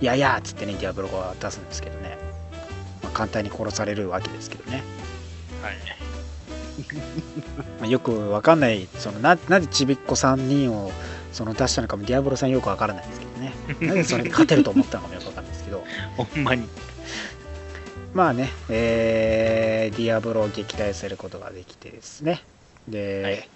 [0.00, 2.18] いやいやっつってねディアブロが出すんですけどね、
[3.02, 4.82] まあ、簡単に殺されるわけですけどね、
[5.62, 5.74] はい。
[7.80, 10.92] まあ、よくわかんないそのななんでちびっこ3人を
[11.32, 13.52] その出したのかもディアブロさんよくわからないんですけどね。
[13.80, 15.84] なんでそれに勝てると思ったのかもよくわかんないですけど。
[16.16, 16.68] ほんまに。
[18.12, 22.42] まあね、えーディアブロを撃退することができてですね。
[22.88, 23.48] で、はい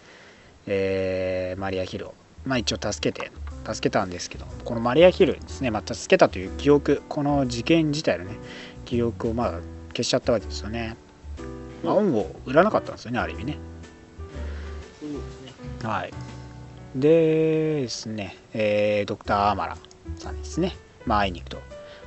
[0.69, 2.15] えーマリア・ヒルを、
[2.45, 3.33] まあ、一応助けて
[3.67, 8.37] 助けたんですけどこのマリア・ヒルですね、まあ、助けたという記憶この事件自体のね
[8.85, 9.51] 記憶をまあ
[9.93, 10.97] 消しちゃったわけですよね、
[11.83, 13.59] まあ、恩を売らなかったんですよねある意味ね。
[15.83, 16.13] はい。
[16.95, 19.77] でですね、えードクター・アマラ
[20.17, 21.59] さんですね、まあ、会いに行くと。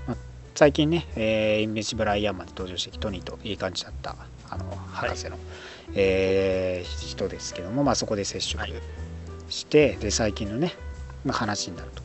[0.08, 0.18] まあ、
[0.56, 4.16] 最近ね、えーインベンシブル・アイアンマンで登場してきトニーといい感じだった
[4.50, 5.38] あの博士の、
[5.96, 8.74] えー人ですけども、まあ、そこで接触はい。
[9.50, 10.74] して、で最近のね、
[11.26, 12.02] まあ、話になると。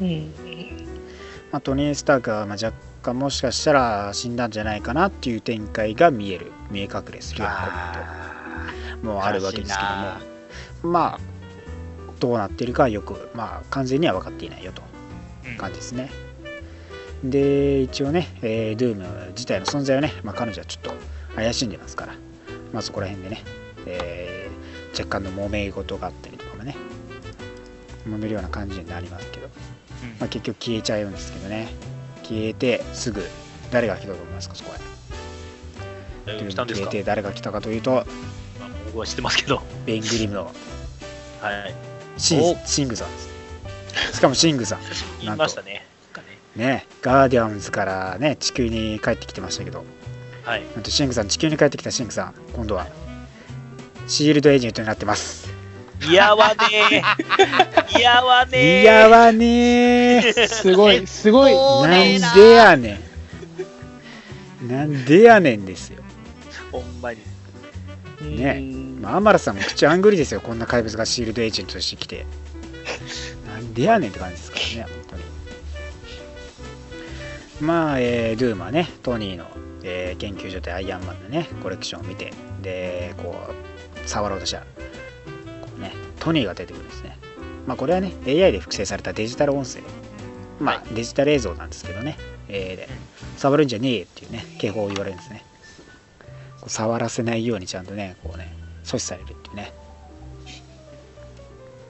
[0.00, 0.32] うん
[1.50, 2.72] まあ、トニー・スタークはまあ若
[3.02, 6.52] 干もしかしたら死んだんじゃないかなっていう展開が見える。
[6.70, 9.78] 見え隠れするようなコメントもあるわけですけ
[10.82, 10.92] ども。
[10.94, 11.20] まあ
[12.20, 14.82] どうなっているかはよく、まあ、完全には分かっていないよと。
[15.46, 15.56] うん。
[15.56, 16.10] 感じですね。
[17.24, 20.92] で一応ね、えー、ドゥーム自体の存在をね、まあ、彼女はちょっと
[21.34, 22.14] 怪しんでますから、
[22.72, 23.42] まあ、そこら辺でね、
[23.86, 24.36] えー
[24.98, 26.74] 若干の揉め事があったりとかもね
[28.08, 29.50] 揉めるような感じになりますけど、うん。
[30.20, 31.66] まあ、結局消えちゃうんですけどね。
[32.22, 33.22] 消えてすぐ
[33.72, 34.72] 誰が来たと思いますかそこ
[36.26, 38.04] へ消えて誰が来たかというとまあ
[38.86, 39.60] 僕は知ってますけど。
[39.84, 40.50] ベングリムのは
[41.68, 41.74] い。
[42.16, 42.56] シンお。
[42.64, 44.16] シングさんです。
[44.18, 44.80] しかもシングさん。
[45.20, 45.84] 言いましたね。
[46.54, 49.84] ねガーディアンズからね地球に帰ってきてましたけど
[50.46, 50.62] はい。
[50.74, 52.86] なんとシングさん地球に帰ってきたシングさん今度は
[54.06, 55.52] シールドエージェントになってます。
[56.08, 57.98] いやわねー。
[57.98, 58.80] いやわねー。
[58.82, 60.46] いやわねー。
[60.46, 61.54] すごい、すごい。
[61.54, 63.00] なんでやね
[64.62, 64.68] ん。
[64.68, 66.02] なんでやねんですよ。
[66.70, 67.18] ほんまに。
[68.36, 68.58] ね。
[68.60, 69.00] うん。
[69.00, 70.40] まあ、アマラさんも口あんぐりですよ。
[70.40, 72.26] こんな怪物がシールドエージェントとしてきて。
[73.48, 75.22] なんでやねんって感じですからね本当に。
[77.60, 78.88] まあ、えードゥームはね。
[79.02, 79.46] トニーの、
[79.88, 83.34] えー研究所でアイアンマンのねコレクションを見てでこ
[84.04, 84.64] う触ろうとしたら
[85.62, 87.16] こうねトニーが出てくるんですね。
[87.66, 89.80] まあこれはね AI で複製されたデジタル音声。
[90.58, 92.16] まあ、デジタル映像なんですけどね、
[92.48, 92.88] えーで。
[93.36, 95.44] 触るんじゃねえっていうね警報を言われるんですね。
[96.66, 98.52] う触らせないようにちゃんとねこうね
[98.84, 99.72] 阻止されるっていうね。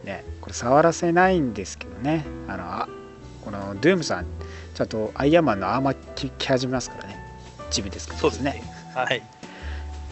[0.04, 2.24] ねこれ触らせないんですけどね。
[2.48, 2.88] あのあ
[3.44, 4.26] このドゥームさん
[4.74, 7.25] ちゃんとアイアンマンのアーマー着着始めますからね
[7.82, 8.14] ですか？
[8.14, 8.62] らそうですね。
[8.94, 9.22] はい。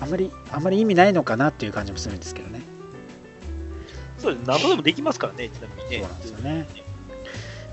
[0.01, 2.61] あまりあまり意味ないのかなっていう感じもするんですけどね。
[4.19, 4.47] そうです。
[4.47, 5.99] 何度でもできますからね、ちなみにね。
[6.01, 6.67] そうなんですよね。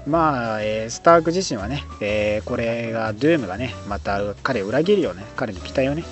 [0.08, 6.04] まあ、えースターク自身はね、えーこれがドゥームがねまた彼を裏切るよね彼の期待をね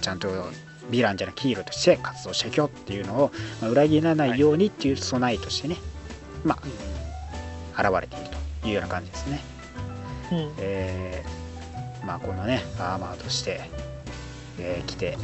[0.00, 5.76] ちゃんとヴィランじゃなくヒーローとして活動していくよっていうのを、まあ裏切らないようにっていう備えとしてね、
[6.42, 6.58] ま
[7.76, 8.30] あ現れている
[8.62, 9.40] というような感じですね、
[10.32, 10.52] うん。
[10.58, 11.43] えー
[12.04, 13.60] まあこのねアーマーとして、
[14.58, 15.16] えー来て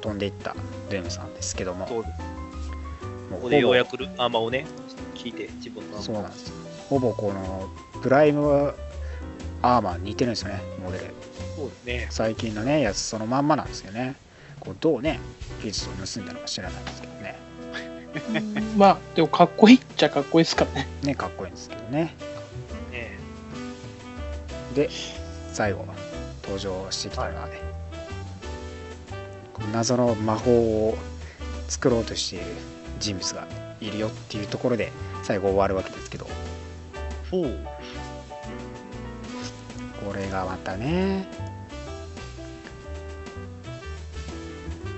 [0.00, 0.54] 飛んでいった
[0.90, 1.86] ドゥームさんですけども。
[1.86, 4.66] ここでようやくルアーマーをね、
[5.14, 5.98] 聞いて、自分の。
[6.00, 6.48] そうなんです。
[6.48, 6.54] よ
[6.88, 7.68] ほぼこの
[8.02, 8.74] プライム
[9.62, 11.04] アーマーに似てるんですよねモデル。
[11.56, 12.06] そうですね。
[12.10, 14.14] 最近のねやつそのまんまなんですよね。
[14.60, 15.18] こうどうね
[15.62, 17.38] 技術を盗んだのか知らないんですけどね。
[18.76, 20.86] まあ、でもかっこいいっちゃかっこいいですからね。
[21.02, 22.14] ねかっこいいんですけどね。
[22.92, 23.18] ね。
[24.74, 24.90] で
[25.54, 25.86] 最後
[26.42, 27.60] 登場してきたのがね、
[29.52, 30.98] この謎の魔法を
[31.68, 32.44] 作ろうとしている
[32.98, 33.46] 人物が
[33.80, 34.90] いるよっていうところで
[35.22, 36.26] 最後終わるわけですけど
[37.30, 37.56] ほう。
[40.04, 41.28] これがまたね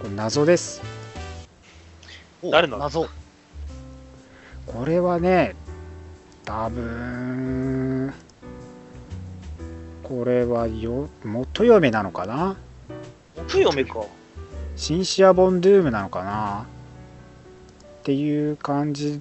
[0.00, 0.80] これ謎です
[2.42, 3.08] お誰なん謎。
[4.66, 5.54] これはね
[6.46, 8.14] 多分
[10.08, 12.56] これはよ元嫁なのかな？
[13.36, 14.04] 元嫁か。
[14.76, 16.66] シンシア・ボンドゥームなのかな？
[18.00, 19.20] っていう感じ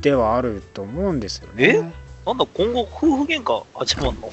[0.00, 1.92] ではあると思うんですよね。
[2.24, 4.32] なんだ、今後、夫婦喧嘩始まんの？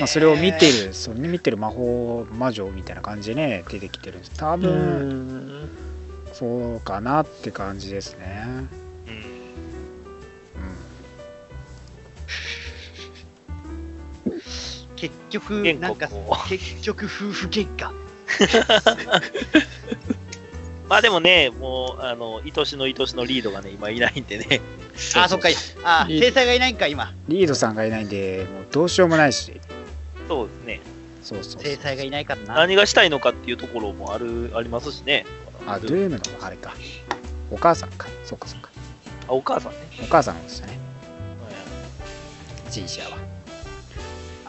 [0.00, 4.32] まあ、それを見てる、それ見てる魔法魔女みたいな感じでね、出てきてるんです。
[4.36, 4.70] 多う分、
[5.66, 5.68] ん。
[6.32, 8.44] そうかなって感じですね。
[15.02, 16.08] 結局、喧なんか
[16.48, 17.90] 結局夫婦喧嘩。
[20.88, 24.60] まあでもね、もう、あの、愛しの愛しのリードがね、今いないんでね。
[25.16, 25.48] あ、そっか。
[25.82, 27.12] あ、制裁がいないんか、今。
[27.26, 29.60] リードさんがいないんで、もうどうしようもないし、
[30.28, 30.80] そうですね。
[31.24, 32.54] そうそう制裁がいないからな。
[32.54, 35.26] 何がしたいのかっていうところもある、ありますしね。
[35.66, 36.76] あ、ドゥームのあれか。
[37.50, 38.06] お母さんか。
[38.24, 38.70] そっかそっか。
[39.26, 39.78] あ、お母さんね。
[40.00, 40.78] お母さんのですよね。
[41.42, 41.50] は
[42.68, 43.21] いジンシアは。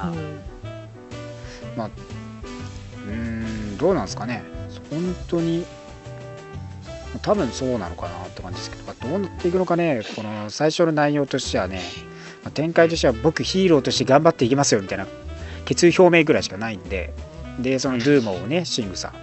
[0.08, 1.90] あ
[3.08, 4.44] うーん、どうなんですかね。
[4.90, 5.66] 本当に、
[7.22, 11.82] 多分そうなのかなって感じですけど、まあどうなっていくのかね、この最初の内容としてはね、
[12.44, 15.08] まあ展開としては僕ヒーローとして頑張っていきますよみたいな
[15.66, 17.14] 決意表明ぐらいしかないんで、
[17.60, 19.14] で、そのドゥーモをね、シングさんっ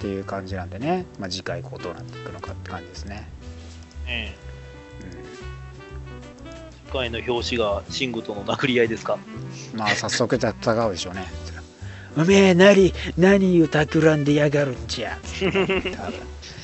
[0.00, 3.28] ていう感じなんでね、まあ、次回こうどうなっていくのかって感じですね。
[6.92, 9.14] 回の表紙がシングとの殴り合いですか？
[9.14, 9.18] ん、
[9.74, 11.24] まあ早速戦うでしょうね。
[12.16, 15.16] おめえ何、何を企んでやがるんじゃ？
[15.16, 15.72] 多分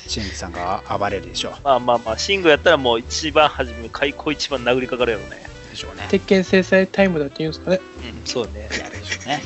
[0.06, 1.52] シングさんが暴れるでしょう。
[1.64, 5.42] まあまあまあ、シングやったらもう一番初め、開口一番殴りかかるやろね。
[5.70, 6.06] でしょうね。
[6.10, 7.80] 鉄拳制裁タイムだって言うんですかね。
[8.20, 8.68] うん、そうね。
[8.78, 9.42] やるでしょうね。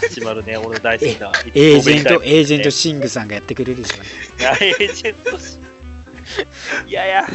[0.00, 1.32] 始まるね、俺大好きな。
[1.54, 2.70] エージェント、エージェントト。
[2.70, 4.06] シングさんがやってくれるでしょうね。
[4.40, 5.58] いや、エージェントし。
[6.86, 7.26] いやいや。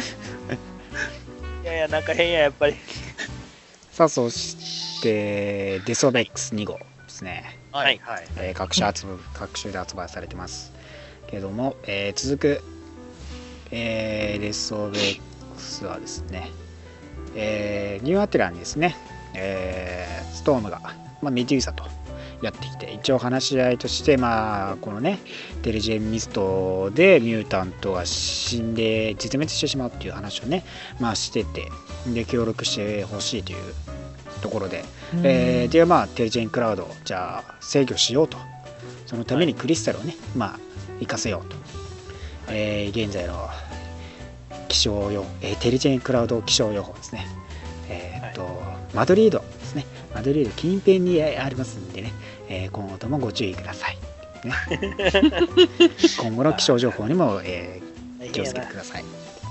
[1.72, 2.74] いやなんか変や、やっぱり。
[3.90, 7.58] さあ、そして、デソベックス2号ですね。
[7.72, 8.24] はいはい。
[8.38, 10.72] えー各種発売各種で発売されてます
[11.28, 12.62] けども、えー続く、
[13.70, 15.20] えーデソベッ
[15.54, 16.50] クスはですね、
[17.34, 18.96] えーニューアテラにですね、
[19.34, 20.80] えーストームが、
[21.22, 21.84] まあ、メデューサと
[22.42, 25.20] やってきて一応話し合いとしてまあこのね
[25.62, 30.64] デルジェンミストでミュータントが死んで絶滅してしまうっていう話をね
[31.00, 31.70] まあしてて。
[32.04, 33.58] で協力してほしいという
[34.40, 34.84] ところで。
[35.22, 38.36] えーでまあテレジェンクラウドをじゃあ制御しようと。
[39.06, 40.58] そのためにクリスタルをね、まあ
[40.94, 41.56] 活かせようと、
[42.48, 43.48] えー現在の
[44.66, 47.24] 気象予報、えーテレジェンクラウド気象予報ですね。
[47.88, 48.48] えーっと、
[48.94, 49.86] マドリードですね。
[50.12, 52.12] マドリード近辺にえーありますんでね、
[52.52, 53.98] えー今後ともご注意ください、
[54.44, 54.52] ね、
[56.20, 57.92] 今後の気象情報にも、えー
[58.30, 59.04] 気をつけてください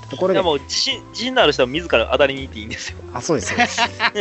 [0.10, 2.98] ところでもう自信、自信のある人は自ら当たりに行っていいんですよ。
[3.14, 3.54] あ、そうです。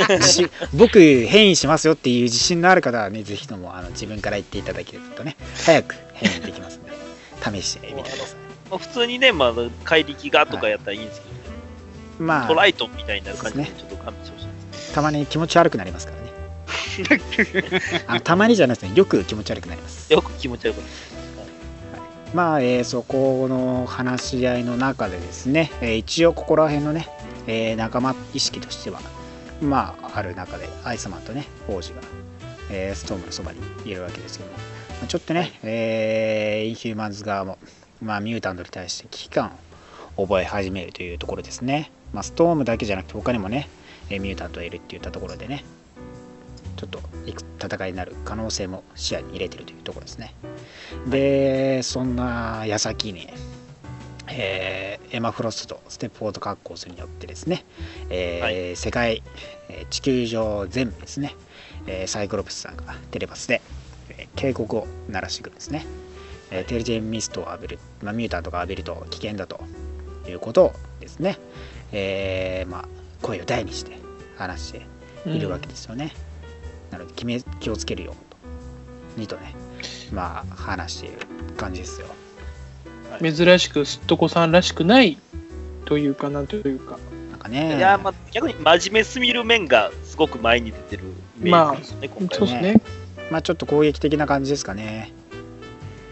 [0.08, 8.36] 自信 僕、変異しますよっていう自信のある方はね、ぜひともあの自分から言っていただけるとね、早く変異できますので、試してみてくださ
[8.70, 9.52] まあ、普通にね、まあ、
[9.84, 12.22] 怪力がとかやったらいいんですけど、い。
[12.22, 14.92] まあ、トライトンみたいになる感じで、ちょっと勘弁してほしいです。
[14.92, 16.19] たまに気持ち悪くなりますからね。
[18.06, 20.12] あのたまにじゃなくてよく気持ち悪くなります。
[20.12, 20.88] よく気持ち悪くなる。
[22.32, 27.08] まあ、えーそこの話し合いの中でですね、えー一応ここら辺のね、
[27.46, 29.00] えー仲間意識としては
[29.60, 32.00] まあある中でアイスマンとね王子が、
[32.70, 34.62] えーストームのそばにいるわけですけども、ま
[35.04, 37.58] あちょっとね、えーインヒューマンズ側も、
[38.00, 39.50] まあ、ミュータントに対して危機感
[40.16, 43.68] を覚え始めるというところですね、まあ、ストームだけじゃなくて他にもね、
[44.08, 45.64] えーミュータントがいるって言ったところでね
[46.80, 50.34] ちょっといく戦いになる可能性も視野に入れてるというところですね。
[51.10, 53.28] で、そんな矢先に、
[54.28, 57.64] えーエマ・フロストとステップフォード格好するによってですね、
[58.10, 59.22] えーは世界、
[59.68, 61.34] えー地球上全部ですね、
[61.86, 63.60] えーサイクロプスさんがテレパスで、
[64.08, 65.84] えー警告を鳴らしてくるんですね。
[66.50, 69.60] えーテレジェンミストを浴びる、まあ、ミュータントが浴びると危険だと
[70.26, 71.38] いうことをですね、
[71.92, 72.88] えーまあ、
[73.20, 73.98] 声を大にして
[74.38, 74.86] 話して
[75.26, 76.14] いるわけですよね。
[76.90, 78.36] なので決め気をつけるよと。
[79.16, 79.54] にとね、
[80.12, 81.18] まあ話している
[81.56, 82.06] 感じですよ。
[83.20, 85.18] 珍しくすっとこさんらしくない
[85.84, 86.98] というかなんというか
[87.30, 91.04] なんかね、いや、まあ、逆に真面目すぎる面がすごく前に出てる
[91.40, 92.46] イメージですね、今回は。
[92.46, 92.82] そうですね
[93.30, 95.12] まあちょっと攻撃的な感じですかね。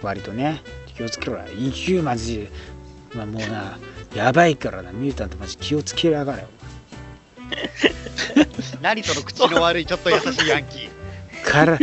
[0.03, 1.45] 割とね、気をつけろよ。
[1.57, 2.49] インヒューマンズ、
[3.15, 3.79] まあ、もうな、
[4.15, 6.49] やばいからな、ミュータントマジ気をつけやがれよ。
[8.83, 10.91] 何その口の悪いちょっと優しいヤンキー。
[11.45, 11.79] から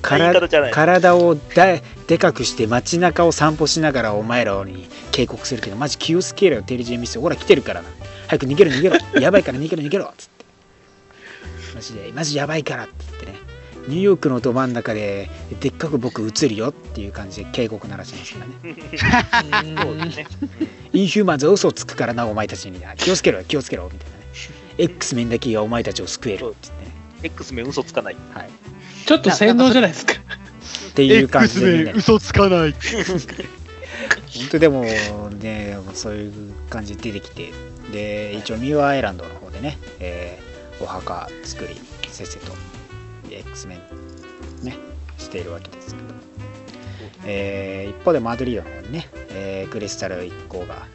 [0.00, 0.70] から。
[0.70, 7.88] 体をだでかくして街中を散歩しながらお前らに警告するけどマジ気をつけろよテレジェンミスほら来てるからな。
[8.28, 9.20] 早く逃げろ逃げろ。
[9.20, 10.04] やばいから逃げろ逃げろ。
[10.04, 10.44] っつって
[11.74, 13.52] マジでマジやばいからって言ってね。
[13.88, 15.28] ニューヨークのど真ん中で
[15.60, 19.76] でっかく僕映るよっていう感じで警告鳴らしますからね。
[19.82, 20.26] そうですね。
[20.92, 22.80] インヒューマンズは嘘をつくからなお前たちに。
[22.80, 26.50] な気をつけろよ気をつけろみたいなね X メンだけがお前たちを救える。
[26.50, 26.92] って言ってね。
[27.22, 28.16] X メン嘘つかない。
[28.32, 28.50] はい。
[29.06, 30.14] ちょっと洗脳じゃないですか。
[30.14, 32.72] っていう感じでみんなに嘘つかない。
[32.72, 37.52] 本当でもねそういう感じで出てきて。
[37.92, 40.52] で一応ミューアイランドの方でね、えー
[40.82, 41.76] お墓作り
[42.08, 42.52] せっせと
[43.30, 43.78] X メ
[44.62, 44.76] ンね
[45.18, 46.06] しているわけですけど、
[47.26, 50.86] えー一方でマドリードの方にね、えークリスタル一行が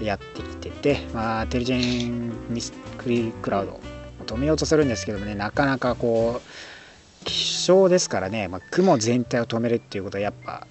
[0.00, 3.80] やってきてて、まあ、テリジェンミスクリクラウドを
[4.26, 10.66] 止めようとするんですけどもねなかなかこう気象ですからね、まあ、雲全体を止めるっていうことはやっぱ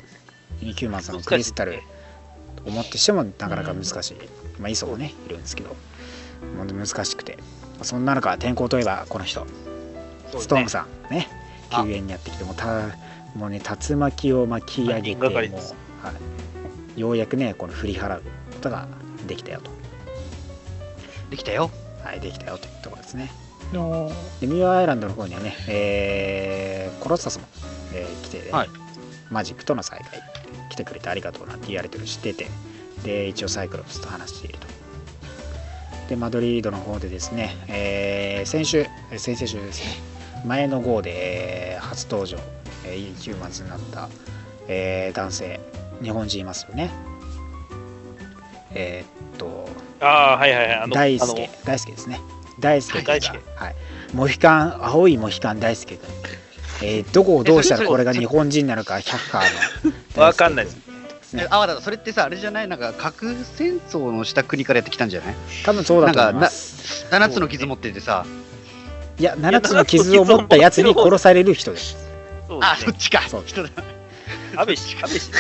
[0.62, 1.80] インキューマンさんのクリスタル
[2.66, 4.16] 思ってしてもなかなか難しい、
[4.60, 5.76] まあ、イソもねいるんですけど
[6.58, 7.38] 難しくて。
[7.84, 9.46] そんな中天候といえばこの人、
[10.38, 11.28] ストームさんね。
[11.72, 11.84] あ。
[11.84, 12.90] 救援にやってきてもうた
[13.36, 18.22] もうね竜巻を巻き上げてもう、はい、ようやくねこの振り払う
[18.54, 18.88] ことが
[19.28, 19.72] できたよと。
[21.30, 21.70] できたよ。
[22.04, 23.32] はいできたよというところですね。
[23.72, 24.12] の
[24.42, 27.46] でミューアイランドの方にはね、えーコロッサスも、
[27.94, 28.70] えー来て、ねはい。
[29.32, 30.22] マジックとの再会。
[30.70, 32.48] 来てくれてありがとうなんて言われてる知ってて。
[33.04, 34.68] で一応サイクロプスと話していると。
[36.10, 38.80] でマドリードの方でですね、えー先週
[39.12, 39.92] えー先々週ですね。
[40.46, 42.38] 前の号でえー初登場、
[42.86, 44.10] えー、ヒューマンズになった、
[44.68, 45.60] えー男性。
[46.02, 46.90] 日本人いますよね
[48.76, 49.70] えーっと
[50.00, 50.90] ああ、はいはいはい。
[50.90, 52.20] 大輔大輔ですね
[52.60, 53.76] 大輔君が大輔はい
[54.14, 56.08] モヒカン青いモヒカン大輔君
[56.82, 60.78] えーどこをどうしたらこれが日本人なのか100カーのわかんないです
[61.34, 61.82] ねあ、わかった。
[61.82, 62.68] それってさ、あれじゃない？
[62.68, 65.36] なんか、核戦争のした国からやってきたんじゃない？
[65.66, 68.24] 多分そうだと思います7つの傷持っててさ。
[69.18, 71.98] いや7つの傷を持ったやつに殺される人です
[72.50, 72.86] あ、そうですね。
[72.86, 73.22] そっちか。
[73.30, 73.70] そう人だ。
[74.58, 75.32] 安倍氏、安倍氏。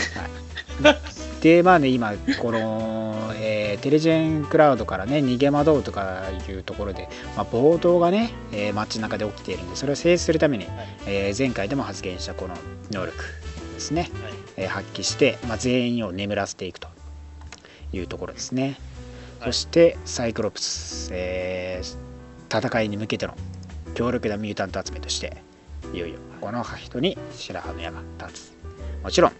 [1.44, 10.68] でまあね今この、えーテレジェンクラウドからね逃げ惑うとかいうところで、まあ、暴動がね、えー街中で起きているんでそれを制止するために、
[11.06, 12.56] えー前回でも発言したこの
[12.91, 13.18] 能力
[13.74, 14.10] ですね、
[14.56, 16.88] えー発揮して、まあ、全員を眠らせていくと
[17.91, 18.80] いうところですね、
[19.41, 19.52] はい。
[19.52, 21.98] そしてサイクロプス、えー
[22.58, 23.36] 戦いに向けての
[23.96, 25.41] 強力なミュータント集めとして
[25.94, 28.54] いよいよこの人に白羽の矢が立つ。
[29.04, 29.32] もちろん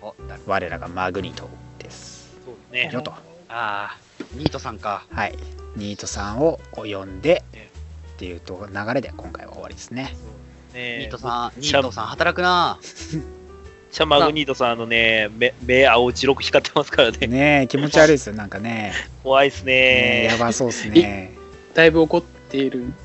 [0.46, 1.48] 我らがマグニート
[2.74, 2.90] ね。
[2.92, 3.18] よとあ
[3.50, 3.98] あ、
[4.34, 5.06] ニートさんか。
[5.12, 5.38] はい
[5.76, 7.70] ニートさんを呼んでえ
[8.14, 10.16] っていうと流れで今回は終わりですね
[10.74, 12.78] ねニートさん、ニシャートさん働くな。
[13.92, 17.28] シャマグニートさん、あ のね、目、目青白く光ってますからね。
[17.28, 18.94] ねえ気持ち悪いですよなんかね
[19.24, 20.38] 怖いですねや。
[20.38, 21.32] ばそうですね
[21.74, 22.96] だいぶ怒っているんで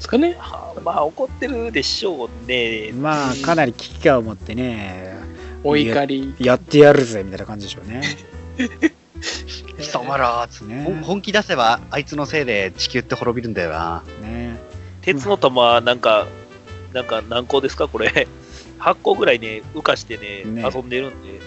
[0.00, 0.36] すかね？
[0.38, 2.92] はまあ、怒ってるでしょうね。
[2.92, 5.16] まあかなり危機感を持ってね
[5.64, 6.34] お怒り。
[6.38, 8.02] やってやるぜみたいな感じでしょうね
[9.78, 10.84] 貴様ら、つね。
[11.02, 14.02] 本気出せば、あいつのせいで地球って滅びるんだよな。
[14.20, 14.58] ね。
[15.00, 16.26] 鉄の玉、なんか、
[16.92, 18.28] なんか何個ですか、これ。
[18.80, 20.68] 8個ぐらいね、浮かしてね、ね。
[20.74, 21.40] 遊んでるんで、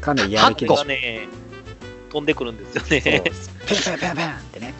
[0.00, 1.28] かなりやる気がね、
[2.10, 3.00] 飛んでくるんですよね。
[3.00, 4.74] ペンペンペンペンってね。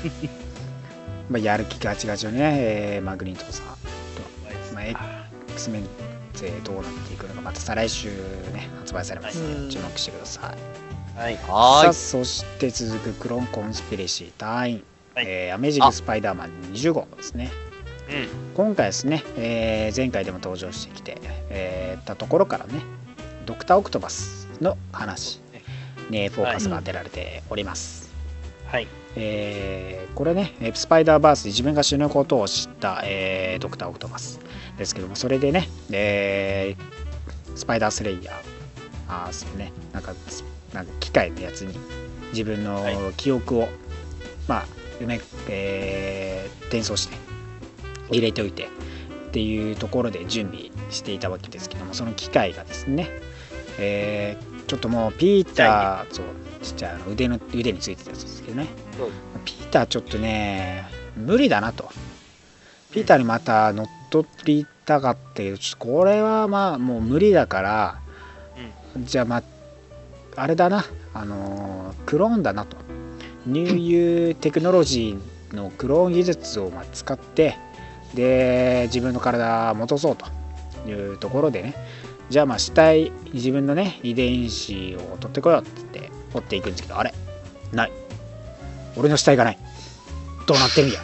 [1.30, 3.72] まあやる気ガチガチのね、えーマグニートさんと、
[4.74, 4.84] まあ、
[5.50, 5.84] X メン
[6.34, 8.08] 勢どうなっていくのかまた再来週
[8.52, 9.66] ね発売されますのはい。
[9.66, 10.89] で注目してください
[11.20, 11.36] はい。
[11.36, 11.92] さあ。
[11.92, 17.50] そして続くクローンコンスピレシー隊員、はいえーアメージングスパイダーマン20号ですね
[18.08, 18.28] うん。
[18.54, 21.18] 今回ですね、えー前回でも登場してきて、
[21.50, 22.80] えーたところからね
[23.44, 25.42] ドクター・オクトバスの話
[26.08, 28.10] にフォーカスが当てられております、
[28.66, 28.88] はい。
[29.16, 34.40] えーこれねえースパイダーバースで自分が死ぬことを知った、えードクター・オクトバス
[34.78, 38.34] ですけどもそれでね、えースパイダースレイヤー
[39.08, 40.44] あーそうねなんかス
[40.74, 41.78] なんか機械のやつに
[42.32, 42.96] 自分のはい。
[43.16, 43.68] 記憶を、
[44.48, 44.66] まあ
[45.00, 47.16] 埋め、えー転送して
[48.10, 48.68] 入れておいてっ
[49.32, 53.08] ていうところで準備していたわけですけどもその機械がですね、
[53.78, 56.26] えーちょっともうピーターそう
[56.62, 58.68] ちっちゃい腕の腕についてたやつですけどね。
[58.96, 59.10] そう
[59.44, 60.84] ピーターちょっとね
[61.16, 61.90] 無理だなと。
[62.92, 68.00] ピーターにまた乗っ取りたかったけどこれはまあもう無理だから、
[68.98, 69.42] じゃあまあ
[70.40, 70.84] あれだな。
[71.14, 72.76] あのークローンだなと。
[73.46, 77.56] ニューユーテクノロジーのクローン技術をまあ使って
[78.14, 80.26] で自分の体を戻そうと。
[80.86, 81.74] いうところでね。
[82.30, 87.12] じゃあまあ死体自分のね遺伝子を取ってこようって言って取っていくんですけどあれ
[87.72, 87.92] ない。
[88.96, 89.58] 俺の死体がない。
[90.46, 91.00] どうなってるんや。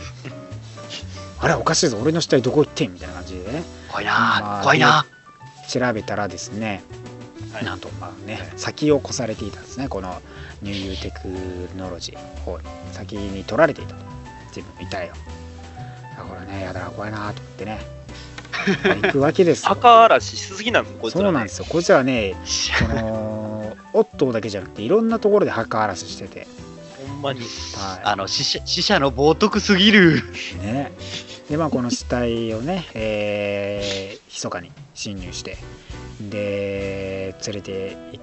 [1.39, 1.99] あれおかしいぞ。
[2.01, 2.95] 俺の死体どこ行ってん？
[2.95, 3.65] みたいな感じでね。
[3.91, 5.05] 怖いまあ怖いな
[5.69, 7.06] 調べたらですね、はい
[7.63, 10.21] なんとまあね先を越されていたんですねこの
[10.63, 11.29] ニューユーテク
[11.77, 14.17] ノロジー方に先に取られていたと。
[14.57, 15.13] 自分の遺体を。
[16.17, 17.79] だからねやだな怖いなと思ってね。
[19.03, 19.73] 行くわけですよ。
[19.73, 21.25] 赤嵐しすぎなんです、こいつら、ね。
[21.27, 21.67] そうなんですよ。
[21.69, 26.47] こいつらねそのオットーだけじゃなくていろんなところで墓荒らししてて、
[27.07, 27.41] ほんまに。
[27.41, 30.23] はあの死者死者の冒涜すぎる。
[30.55, 30.93] いね、
[31.51, 35.59] でまあこの死体をね、えー、密かに侵入して
[36.21, 38.21] で連れてい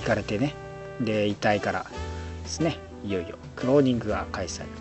[0.00, 0.54] 行かれてね。
[1.00, 1.86] で遺体から
[2.42, 2.78] ですね。
[3.04, 4.76] いよいよクローニングが開始される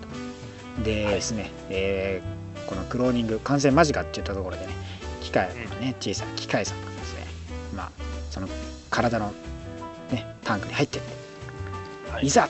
[0.77, 0.83] と。
[0.83, 4.71] ではいですね、えーこのクローニング完成間近っていったところでね
[5.21, 7.25] 機械のね小さな機械さんがですね
[7.75, 7.91] まあ
[8.31, 8.47] その
[8.89, 9.33] 体の
[10.09, 12.27] ねタンクに入ってってはい。
[12.27, 12.47] いざ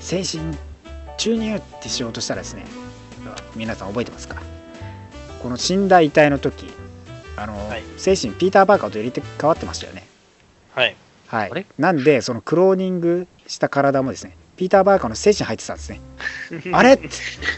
[0.00, 0.56] 精神
[1.16, 2.64] 注入ってしようとしたらですね
[3.54, 4.42] 皆さん覚えてますか？
[5.40, 6.66] この死んだ遺体の時
[7.36, 7.82] あの、はい。
[7.96, 10.06] 精神ピーター・バーカーと入れて変わってましたよね。
[10.74, 10.96] はい。
[11.28, 11.50] はい。
[11.50, 11.66] あれ？
[11.78, 16.00] なんでそのクローニングした体もですねピーター・バーカーの精神入ってたんですね。
[16.72, 16.94] あれ？
[16.94, 17.08] って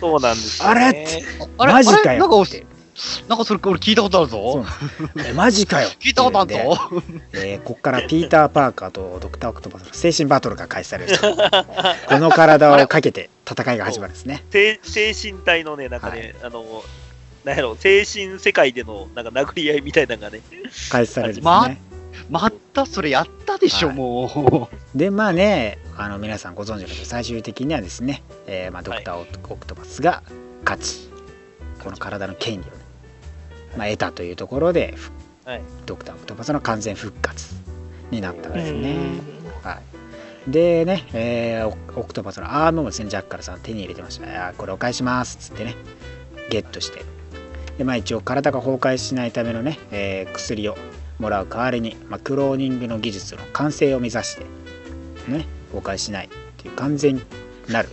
[0.01, 1.07] そうなんですよ、ね。
[1.59, 1.73] あれ？
[1.73, 2.03] マジかよ。
[2.03, 2.19] あれ？
[2.19, 2.67] なんかって
[3.29, 4.65] なんかそれ俺聞いたことあるぞ。
[5.25, 5.89] えマジかよ。
[6.01, 6.59] 聞いたことあるぞ。
[7.31, 11.17] でえーこっからピーター・パーカーとドクター・オクトパスの精神バトルが開始される
[12.09, 14.45] この体をかけて戦いが始まるんですね。
[14.51, 16.83] 精精神体のね、なんかね、あの、
[17.45, 20.41] なんやろ、精神世界でのなんか殴り合いみたいなのがね、
[20.91, 21.81] 開始されるんですね、
[22.31, 23.97] ままたそれやったでしょ、はい。
[23.97, 24.99] もう。
[24.99, 30.23] でまあねあの皆さんご存知のと最終的にはですね、えーまあ、ドクターオク・オクトパスが
[30.65, 31.09] 勝ち。
[31.83, 32.71] この体の権利をね、
[33.77, 35.13] まあ、得たというところで、ふ
[35.45, 35.63] はい。
[35.87, 37.55] ドクターオクトパスの完全復活
[38.11, 39.21] になったんですね、うん。
[39.63, 39.81] は
[40.49, 44.53] い、でね、えーオオクトパスのアームもですねジャッカルさん手に入れてました。
[44.59, 45.39] これお返しします。
[45.39, 45.77] っつってね
[46.51, 47.05] ゲットして
[47.79, 50.77] でまあ一応体が崩壊しないためのね、えー薬を
[51.19, 54.45] もらう代わりに、まあ、クローニングの技術の完成を目指して
[55.29, 57.21] ね崩壊しないっていう完全
[57.69, 57.89] なる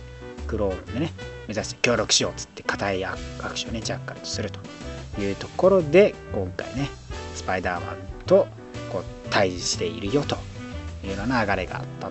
[0.46, 1.12] クローンでね
[1.48, 3.16] 目指して協力しようっつって固い握
[3.54, 6.88] 手をねジャッカルとするというところで今回ね
[7.34, 8.46] スパイダーマンと
[8.92, 10.36] こう対峙しているよと
[11.04, 12.10] いうような流れがあった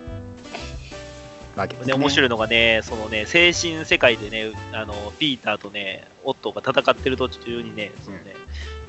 [1.56, 1.92] わけですね。
[1.94, 8.34] ね面白いのがね、そのね、精神世界でね、あの、ピーターとね、オットーが戦ってる途中にね、そのね、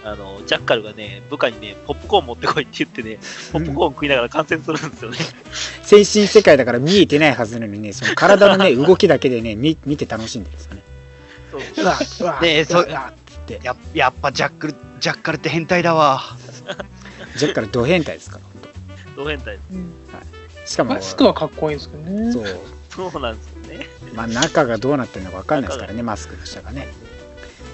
[0.04, 3.18] あの、ジャッカルがね、部下にね、ポップコーン持ってこいって言ってね、
[3.52, 5.18] ポップコーン食いながら観戦するんですよね。
[5.88, 10.82] 精神世界だから見えてないはずなのにねその体のね 動きだけでね見見て楽しんでるんですよね。
[11.50, 16.22] そううわうわねえそううわっつってややっぱジャックルジャッカルって変態だわ
[17.38, 18.38] ジャッカルド変態ですか？
[18.38, 18.44] ら
[19.16, 19.58] 本同変態。
[19.72, 20.37] 当
[20.68, 22.34] しかもマスクはかっこいいんですけどね。
[22.34, 23.86] そうそうなんですよね。
[24.14, 26.88] まあ、中がどうなってるのか分かんないですからね、マスクの下がね。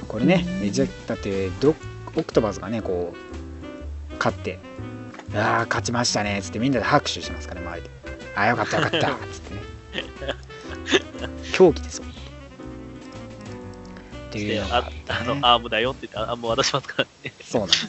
[0.08, 1.76] これね、うんじゃだってド、
[2.16, 3.14] オクトバスがね、こ
[4.12, 4.60] う、勝って、
[5.34, 7.90] ああ、勝ちましたねっつって、みんなで拍手しますから、周りで。
[8.36, 9.62] ああ、よかった、よかったっ つってね。
[11.54, 12.04] 狂気ですよ。
[14.30, 17.34] っていうのがああの、アームだよって言って、アーム渡しますからね。
[17.44, 17.88] そうなんです。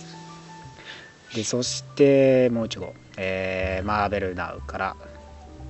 [1.35, 4.97] で、そしてもう一個、えーマーベルナウから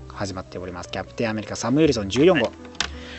[0.08, 0.90] 始まっております。
[0.90, 2.52] キャプテンアメリカサム・ウィルソン14号。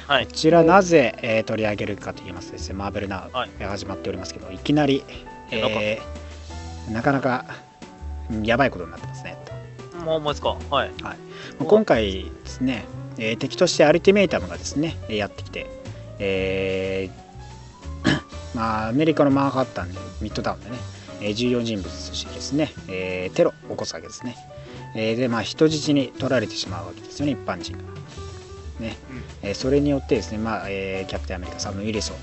[0.07, 0.31] はいこ。
[0.31, 3.31] ちらなぜ、えー取り上げるかと言いますとですね、マーベルナウ、
[3.65, 5.03] 始まっておりますけど、いきなり、
[5.51, 7.45] えーなかなか
[8.29, 9.37] うんやばいことになってますね。
[9.99, 10.55] もうほんまですか。
[10.69, 10.91] はい。
[11.59, 12.85] 今回ですね、
[13.17, 15.67] えー敵としてアルティメイタムがですね、えーやってきて、
[16.19, 18.15] えー
[18.55, 20.77] まあ、アメリカのマンハッタンでミッドタウンでね、
[21.21, 24.35] えー重要人物としてですね、えーテロを起こすわけですね。
[24.95, 27.83] えーで、まあ、人質に取られてしまうわけですよね、一般人が。
[28.79, 28.97] ね
[29.41, 32.17] えーそれによってですね、まあえーキャプテンアメリカサム・ウィリソン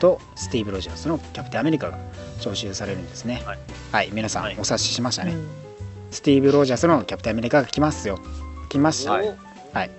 [0.00, 1.98] とスティーブ・ロジャースのキャプテンアメリカが
[2.38, 3.42] 招集されるんですね。
[3.46, 3.58] はい、
[3.92, 5.32] はい皆さん、はいお察ししましたね。
[5.32, 5.48] うん
[6.12, 8.18] スティーブ・ロジャースのキャプテンアメリカが来ますよ。
[8.70, 9.12] 来ました。
[9.12, 9.36] はいはい。
[9.72, 9.90] はい。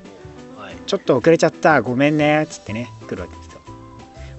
[0.57, 0.75] はい。
[0.87, 3.59] ちょっと遅れちゃった、ごめんねっつってね、来るわけですよ。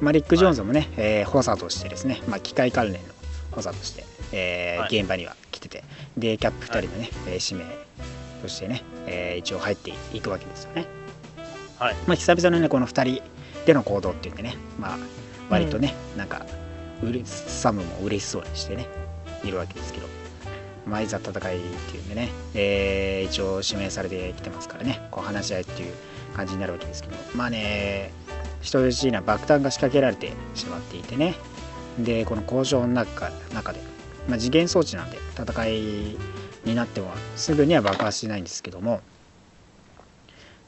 [0.00, 3.09] まあ、リック・ジョーンズもね、えー補佐としてですね、まあ、機械関連の
[3.51, 5.84] 補佐として、えーはい現場には来てて、
[6.16, 7.70] で、キャップ2人のね、えー指名
[8.42, 10.86] としてね、えー一応入っていくわけですよね。
[11.78, 11.94] はい。
[12.07, 13.22] まあ、久々のね、この2人
[13.66, 14.99] での行動っていうんでね、まあ、
[15.51, 16.44] 割とね、なんか、
[17.03, 18.86] うれサムも嬉しそうにしてね、
[19.44, 20.07] いるわけですけど、
[20.86, 25.92] まあ、いざ戦いっていうんでね、えー一応指名されてきてますからね、こう話し合いっていう
[26.34, 28.11] 感じになるわけですけど、まあね、
[28.62, 31.34] 人質には爆弾が仕掛けられてしまっていてね、
[31.99, 33.80] で、この交渉の中中で、
[34.28, 36.16] まあ、次元装置なんで、戦い
[36.64, 39.01] になってもすぐには爆発しないんですけども、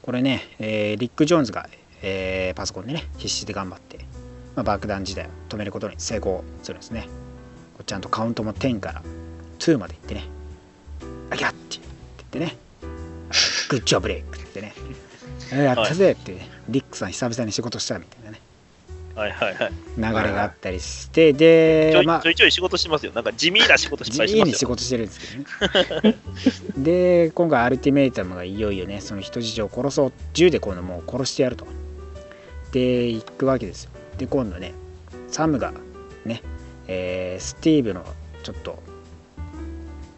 [0.01, 1.69] これね、えーリック・ジョーンズが、
[2.01, 3.99] えーパソコンでね、必死で頑張って、
[4.55, 7.07] まあ、爆弾自体を止めることに成功するんですね。
[7.85, 9.01] ちゃんとカウントも10から
[9.59, 10.25] 2までいってね、
[11.29, 12.57] あぎゃって言ってね、
[13.69, 14.73] グッジョブレイクってね、
[15.51, 18.39] えーやったぜって、ねリックさん久々に仕事したみたいなね、
[19.15, 19.31] はい。
[19.31, 19.55] はい。
[19.55, 19.71] はい。
[19.97, 23.11] 流れがあったりして、でちょ、いまあちょ、いちょい仕事してますよ。
[23.13, 24.69] なんか地味な仕事し自由に仕ますよ。
[24.69, 26.17] 事してるんですけどね
[26.77, 31.65] で今回アルティメイタムがいよいよねその人質を殺そう銃で今度もう殺してやると
[32.71, 34.73] で行くわけですよで今度ね
[35.27, 35.73] サムが
[36.25, 36.41] ね、
[36.87, 38.05] えースティーブの
[38.43, 38.81] ちょっと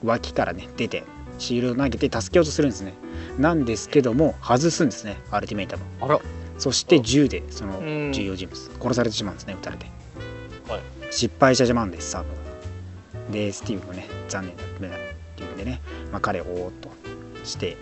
[0.04, 1.04] 脇からね出て
[1.39, 2.94] シールド投げて助けようとするんですね
[3.38, 6.20] なんですけども外すんですねアルティメイタムあら、
[6.64, 8.14] そして銃でそのうん。
[8.14, 9.86] 重要人物殺されてしまうんですね撃たれて、
[10.70, 10.82] はい。
[11.11, 14.99] 失敗してしまうんですサムがでスティーブもね残念だめだっ
[15.36, 15.82] ていうんでね、
[16.14, 16.89] まあ、彼をおーっと
[17.43, 17.76] して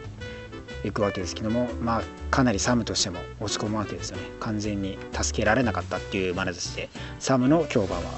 [0.83, 2.01] いくわけですけどもまあ
[2.31, 4.23] かなりサムとしても落ち込むわけですよね。
[4.39, 8.09] 完全に助けられなかったっていうまなざしでサムの評判は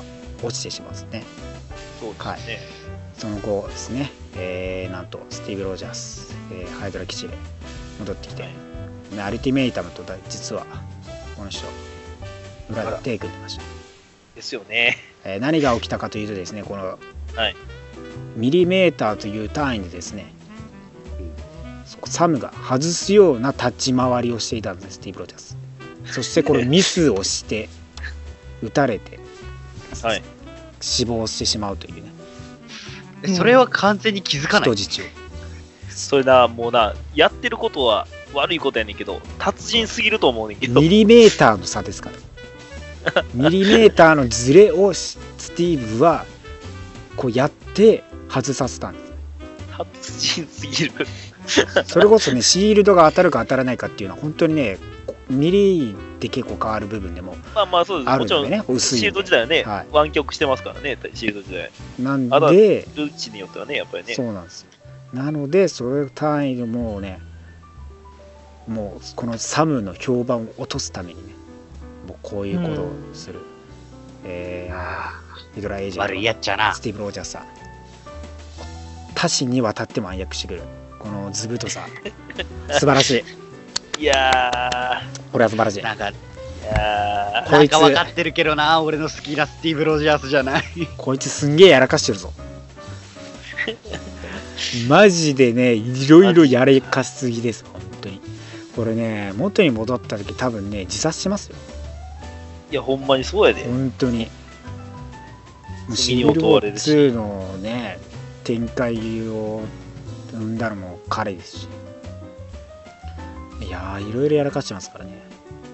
[0.42, 1.24] 落ちてしまうんですね。
[2.00, 2.60] そうですね。
[3.18, 7.36] その後ですね、えーなんとスティーブ・ロジャース、えーハイドラ基地で
[8.00, 8.63] 戻ってきて、はい
[9.16, 10.66] でアルティメイタムとだ実は
[11.36, 11.66] この人
[12.70, 13.64] 裏で手組んでました、
[14.36, 14.98] ですよね。
[15.24, 17.00] えー何が起きたかというとですねこの
[17.36, 17.56] はい。
[18.36, 20.34] ミリメーターという単位でですね
[22.06, 25.58] サムが外すような立ち回りをしていたんですスティーブ・ロジャース
[26.06, 27.70] そしてこれミスをして
[28.62, 29.20] 撃たれて
[30.02, 30.22] はい。
[30.82, 32.12] 死亡してしまうというね
[33.24, 34.84] えそれは完全に気づかない人。
[34.84, 35.06] 質を
[35.90, 43.24] それな、もうな、やってることは悪いことやねんけど、達人すぎると思うねんけど、ミリメーターの差ですから。
[43.34, 45.18] ミリメーターのズレをス
[45.56, 46.26] ティーブは
[47.18, 49.14] こうやって外させたんです。
[49.78, 51.08] 達人すぎる。
[51.86, 54.78] それこそね、シールドが当たるか当たらないかっていうのは本当にね、
[55.30, 58.10] ミリで結構変わる部分でもまあまあそうです。
[58.10, 61.72] あもちろん、ね、薄いシールド自体はね、はい湾曲してますからね、シールド自体。
[62.02, 64.14] なんで、ルーチによってはね、やっぱりね。
[64.14, 64.68] そうなんですよ。
[65.14, 67.20] なので、それ単位でもうね、
[68.68, 71.34] もうこのサムの評判を落とすためにね、
[72.08, 73.40] もうこういうことをする、
[74.24, 75.24] えーあ
[75.56, 76.74] ヒドラエージェントー悪いやっちゃな。
[76.74, 76.80] ス。
[76.82, 77.46] ティーブ・ロジャースさん。
[79.14, 80.62] 多子にわたっても暗躍してくる。
[81.00, 81.86] この図太さ。
[82.72, 83.24] 素晴らし
[84.00, 84.04] い。
[84.04, 85.84] いやこれは素晴らしい。
[85.84, 86.16] なんか、ー、い
[86.66, 90.64] やこいつ分かってるけどな、俺の好きなスティーブ・ロジャースじゃない。
[90.98, 92.34] こいつすんげえやらかしてるぞ。
[94.88, 97.64] マジでねいろいろやらかしすぎです
[98.76, 101.56] これね元に戻った時多分ね自殺しますよ。
[102.70, 103.64] ーいや、ほんまにそうやで。
[103.66, 104.30] 本当に。
[105.94, 108.00] シビルウォー問われるし2のね
[108.44, 108.96] 展開
[109.28, 109.62] を
[110.32, 111.68] 生んだのも彼ですし。
[113.62, 115.22] いやーいろいろやらかしてますからね。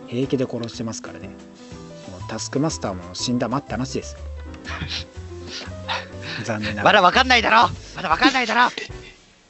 [0.08, 1.28] 平気で殺してますからね。
[1.28, 4.20] もうタスクマスターも死んだ待ったなしですよ。
[6.44, 7.70] 残念ながら、まだ分かんないだろ。
[7.96, 8.72] まだ分かんないだろ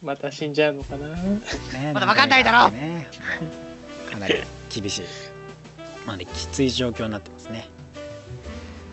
[0.02, 1.10] また死んじゃうのかな。
[1.10, 1.42] ね、
[1.94, 2.72] まだわかんないだろ。
[2.72, 3.08] ね、
[4.10, 4.36] かなり
[4.70, 5.02] 厳しい。
[6.06, 7.68] まあねきつい状況になってますね。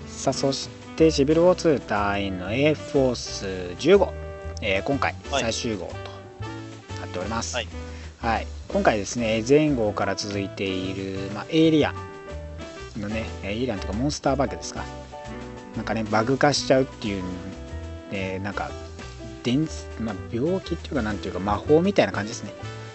[0.08, 3.46] さあそしてシビルウォー2隊員の A フォース
[3.78, 4.12] 15、
[4.62, 5.42] えー今回はい。
[5.42, 5.92] 最終号と
[7.00, 7.68] なっております、はい。
[8.18, 8.46] はい。
[8.68, 11.94] 今回ですね前号から続いている、まあ、エイリア
[12.98, 14.84] ンのねエイリアンとかモンスターバグですか。
[15.76, 17.22] なんかねバグ化しちゃうっていう、
[18.10, 18.70] えーなんか
[19.46, 19.68] 伝
[20.00, 22.52] まあ、病気っていうかなんていうか魔法みたいな感じですね。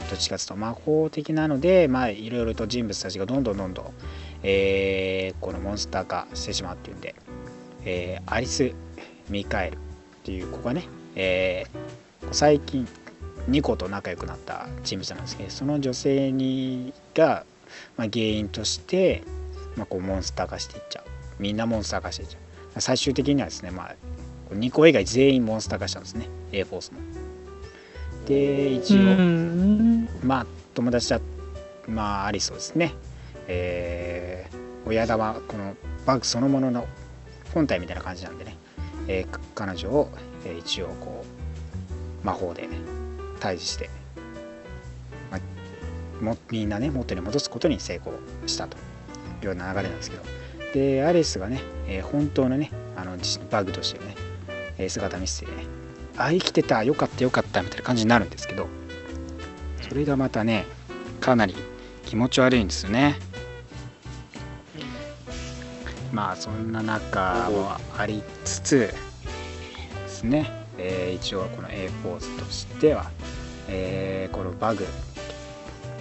[0.09, 3.85] どっちかというと魔法的なのでまあいろいろと人物たちがどんどんどんどん、
[4.43, 7.15] えーこのモンスター化してしまうっていうんで、
[7.85, 8.73] えーアリス・
[9.29, 9.77] ミカエルっ
[10.23, 10.83] ていう子がね、
[11.15, 12.87] えー最近
[13.47, 17.45] ニコと仲良くなった人物なんですけどその女性にが、
[17.97, 19.23] まあ、原因として、
[19.75, 21.05] まあ、こうモンスター化していっちゃう。
[21.39, 22.37] みんなモンスター化していっちゃ
[22.77, 22.81] う。
[22.81, 23.95] 最終的にはですね、まあ、
[24.55, 26.27] ニコ以外全員モンスター化したんですね。
[26.51, 26.99] A フォースも
[28.25, 30.09] で一応、うん。
[30.23, 31.19] まあ友達だ
[31.87, 32.93] まあアリスをですね。
[33.47, 35.75] えー親玉この
[36.07, 36.87] バグそのものの
[37.53, 38.55] 本体みたいな感じなんでね、
[39.07, 40.09] えーか彼女を、
[40.43, 41.23] えー一応こ
[42.23, 42.67] う魔法で
[43.39, 43.89] 退治して、
[45.29, 48.13] まあもみんなね元に戻すことに成功
[48.47, 48.77] したと。
[48.77, 48.79] い
[49.43, 50.23] うような流れなんですけど。
[50.73, 54.30] でアリスがね、えー本当のねあの実バグとしてね、えー
[54.89, 55.65] 姿見せてね
[56.17, 58.67] あ生きてたよかったよかったみたいな感じになるんですけど
[59.87, 60.65] それがまたね
[61.19, 61.55] かなり
[62.05, 63.15] 気持ち悪いんですよね。
[66.11, 73.09] まあそんな中もありつつですね、えー一応この A ポーズとしては、
[73.69, 74.85] えーこのバグ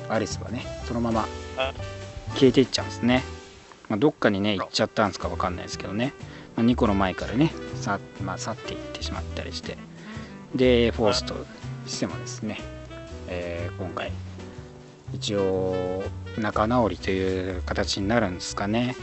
[0.09, 1.27] アリスはねそのまま
[1.57, 1.73] あ。
[2.35, 3.23] 消えていっちゃうんですね、
[3.89, 6.30] まあ、どっかにね行っちゃったんですかわかんないですけどね、まあ、
[6.63, 9.79] 2個の前からねさ、まあ、去っていってしまったりして
[10.55, 11.35] でフォースと
[11.87, 12.59] してもですね、
[13.29, 14.13] えー今回
[15.15, 16.03] 一応
[16.39, 18.95] 仲直りという形になるんですかね。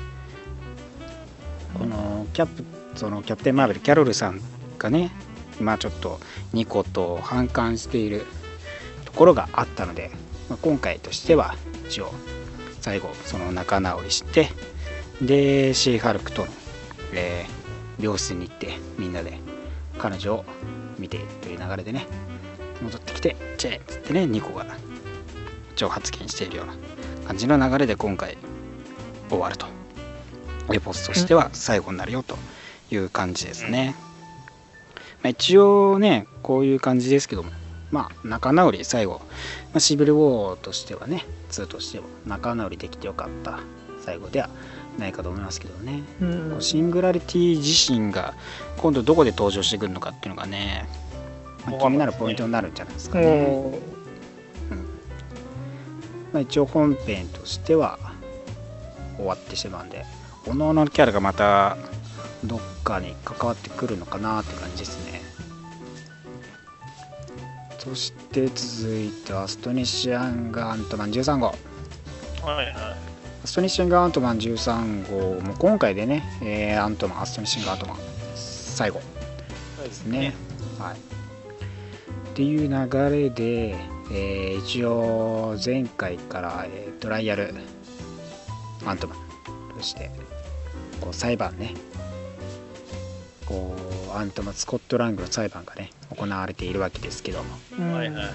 [1.78, 2.64] このキャプ
[2.96, 4.42] そのキャプテン・マーベルキャロルさん
[4.80, 5.12] がね
[5.60, 6.20] まあちょっと
[6.54, 8.26] ニコと反感している
[9.06, 10.12] ところがあったので、
[10.50, 11.56] まあ、今回としては
[11.88, 12.12] 一応
[12.82, 14.50] 最後その仲直りして
[15.22, 16.48] でシー・ハルクとの、
[17.14, 17.68] えー
[18.00, 19.40] 病室に行ってみんなで
[19.98, 20.46] 彼女を
[21.00, 22.06] 見ているという流れでね
[22.82, 24.66] 戻ってきてチェーっつってねニコが
[25.76, 26.74] 挑発言しているような
[27.28, 28.38] 感じの流れで今回
[29.30, 29.68] 終わると。
[30.74, 32.38] エポスとしては最後になるよと
[32.92, 33.96] いう感じですね、
[35.24, 37.52] まあ、一応ねこういう感じですけども
[37.90, 39.22] まあ仲直り最後、
[39.72, 43.60] まあ、シビルウォーとしてはね2としても仲直りできてよかった
[44.02, 44.50] 最後では
[44.98, 48.34] ないかと思いますけどねうんシングラリティ自身が
[48.78, 50.88] 今度どこで登場してくるのかっていうのがね、
[51.66, 53.48] まあ気になるポイントになるんじゃないですかね。
[53.48, 53.80] も
[56.34, 57.98] まあ、一応本編としては
[59.16, 60.06] 終わってしまうんで、
[60.46, 61.78] おのおののキャラがまた
[62.44, 65.22] どっかに関わってくるのかなって感じですね。
[67.80, 71.48] そして続いてアストニッシュアンガアントマン13号。
[71.48, 71.56] は
[72.62, 73.17] いはい。
[73.48, 77.98] アストニッシンアントマン13号も今回でね、えーアントマン、アストニッシンアントマン
[78.36, 79.00] 最後
[79.82, 80.34] ですね。
[80.78, 83.78] はい、っていう流れで、
[84.12, 87.54] えー一応前回から、えートライアル
[88.86, 89.18] アントマン
[89.78, 90.12] として
[91.00, 91.74] こう裁判ね
[93.46, 93.74] こ
[94.14, 98.34] うアントマンスコットラングの裁判がね行われているわけですけどもうんはいはいはい。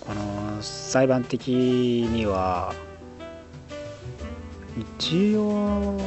[0.00, 2.72] この裁判的には
[4.78, 5.98] 一応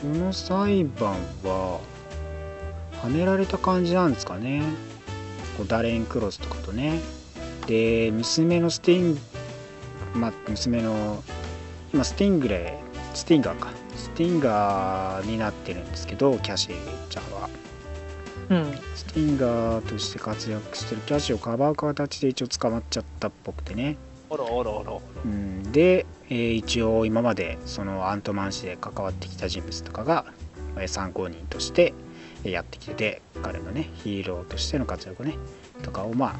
[0.00, 1.12] この裁判
[1.42, 1.80] は
[3.02, 4.62] はめられた感じなんですかね。
[5.56, 7.00] こうダレン・クロスとかとね。
[7.66, 9.18] で娘のスティン
[10.14, 11.22] まあ娘の
[11.92, 12.78] 今スティングレ
[13.14, 13.68] イスティンガーか。
[13.96, 17.48] スティンガーになってるんですけどキャシーちゃんは。
[18.50, 18.78] うん。
[18.94, 23.96] スティンガーとして活躍してるキャシーをかばう形で一応捕まっちゃったっぽくてね。
[24.30, 25.13] あらあらあら。
[25.24, 30.26] うん、で、えー一応今までそのアントマン誌で関わってきた人物とかが、
[30.76, 31.94] えー参考人として
[32.44, 35.36] えーやってきてて彼のねヒーローとしての活躍ね
[35.82, 36.36] とかをまあ、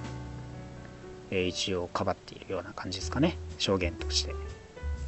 [1.31, 3.37] えー一応かばっているような感じですかね。
[3.59, 4.35] 証言として、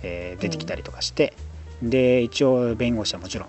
[0.02, 1.34] えー出てきたりとかして、
[1.82, 3.48] で一応弁護士はもちろん、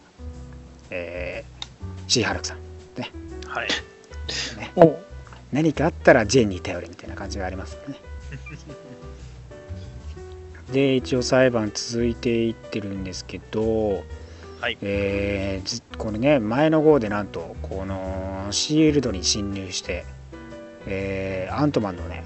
[0.90, 2.58] えーシーハルクさん。
[3.48, 3.68] はい。
[4.58, 4.72] ね。
[4.76, 5.00] お
[5.52, 7.96] 何かあったらジェンに頼れみたいな感じがありますよね。
[10.72, 14.04] で一応裁判続いていってるんですけど、
[14.60, 20.04] はいえーずこれね前の号でなんとこのシールドに侵入して、
[20.86, 22.24] えーアントマンのね、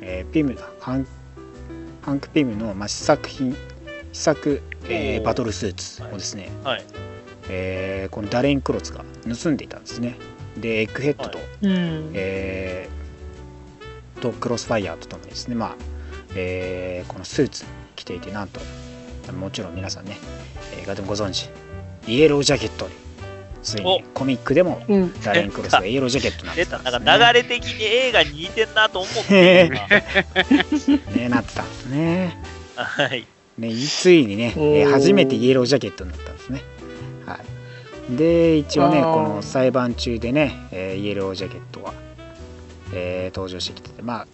[0.00, 1.06] えーピムハン
[2.02, 3.56] ハンク・ピムの、まあ、試作品
[4.12, 6.84] 試作、えーバトルスーツをですね、はい。
[7.48, 9.04] えーこのダレン・クロスが
[9.42, 10.16] 盗んでいたんですね
[10.56, 12.10] でエッグヘッドと、うん。
[12.14, 15.76] えーとクロスファイヤーとともにですねまあ、
[16.38, 17.64] えーこのスーツ
[17.96, 18.60] 着ていてなんと
[19.32, 20.16] もちろん皆さんね
[20.80, 21.50] 映画でもご存知
[22.06, 22.86] イエロージャケット。
[22.86, 23.08] に
[23.60, 25.20] ついにコミックでもうん。
[25.20, 26.78] ダレン・クロスがイエロージャケットになって出た。
[26.78, 29.76] たんです、ね、なんか流れ的に映画に似てんなと思って今。
[31.16, 32.38] ねなってたんですね。
[32.76, 33.26] はい。
[33.58, 34.54] ねついにね、
[34.90, 36.62] 初めてイエロージャケットになったんですね。
[37.26, 38.16] はい。
[38.16, 41.92] で一応ねこの裁判中でね、えーイエロージャケットは、
[42.94, 44.26] えー登場してきててまあ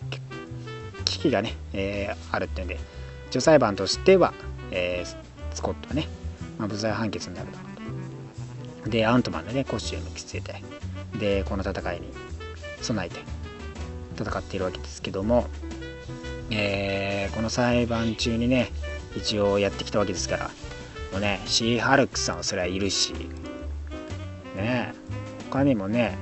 [1.15, 2.79] 危機がね、えーあるっていうんで
[3.29, 4.35] 一応裁判としては、
[4.71, 6.09] えースコットはね、
[6.59, 7.65] まあ、無罪判決になるだろ
[8.83, 8.91] うと。
[8.91, 10.63] でアントマンのねコスチューム着せて
[11.19, 12.09] でこの戦いに
[12.83, 13.21] 備えて
[14.21, 15.47] 戦っているわけですけども、
[16.51, 18.71] えーこの裁判中にね
[19.17, 20.51] 一応やってきたわけですから
[21.13, 23.13] もうねシー・ハルクさんはそれはいるし
[24.57, 24.93] ね
[25.51, 26.19] 他にもね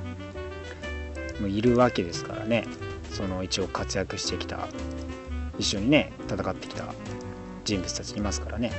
[1.39, 2.65] もういるわけですからね。
[3.13, 4.67] その一応活躍してきた
[5.59, 6.93] 一緒にね戦ってきた
[7.63, 8.71] 人物たちいますからね。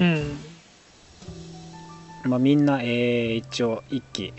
[0.00, 0.36] うん。
[2.30, 4.32] まあ、みんな、えー一応一機、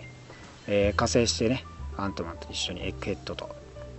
[0.67, 1.65] えー加勢してね
[1.97, 3.55] アントマンと一緒にエッグヘッドと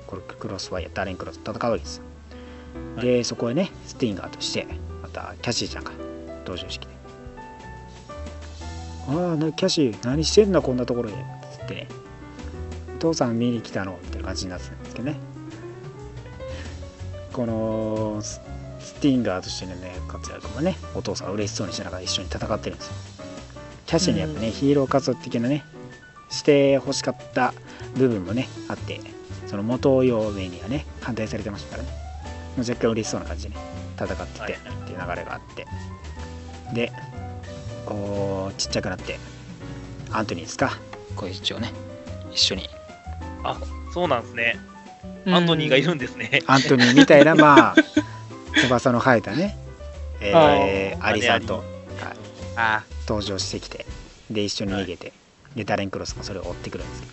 [0.06, 2.02] クロスファイアダーレンクロスと戦うわけですよ。
[3.00, 4.66] でそこへねスティンガーとして
[5.02, 5.92] またキャシーちゃんが
[6.44, 6.94] 登場してきて
[9.08, 11.16] 「ああなキャシー何してんだこんなところで」
[11.58, 11.88] つってね
[12.96, 15.18] 「お父さん見に来たの」みたいな感じになってたんですけどね。
[17.32, 18.40] このス
[18.80, 22.94] スティンガーとしてのね活躍もねお父さん嬉しそうにしながら一緒に戦ってるんですよ。
[23.84, 25.64] キャシーにやっぱね、ヒーロー活動的なね
[26.30, 27.52] して欲しかった
[27.94, 29.00] 部分もねあって
[29.46, 31.90] その元嫁にはね反対されてましたからね。
[32.56, 33.56] もう若干嬉しそうな感じでね
[33.96, 35.66] 戦っててはいっていう流れがあって。
[36.72, 36.92] で
[37.84, 39.18] こうちっちゃくなって
[40.10, 40.70] アントニーですか？
[41.14, 41.70] こう一応ね
[42.32, 42.68] 一緒に。
[43.92, 44.58] そうなんですね。
[45.26, 46.42] アントニーがいるんですね。
[46.46, 47.74] アントニーみたいなまあ
[48.60, 49.56] 翼の生えたね、
[50.20, 51.64] えーアリさんと、
[51.98, 52.16] 姉はい。
[52.56, 53.86] あ登場してきて。
[54.30, 55.12] で一緒に逃げて、
[55.54, 57.02] でダレン・クロスがそれを追ってくるんです。
[57.02, 57.06] け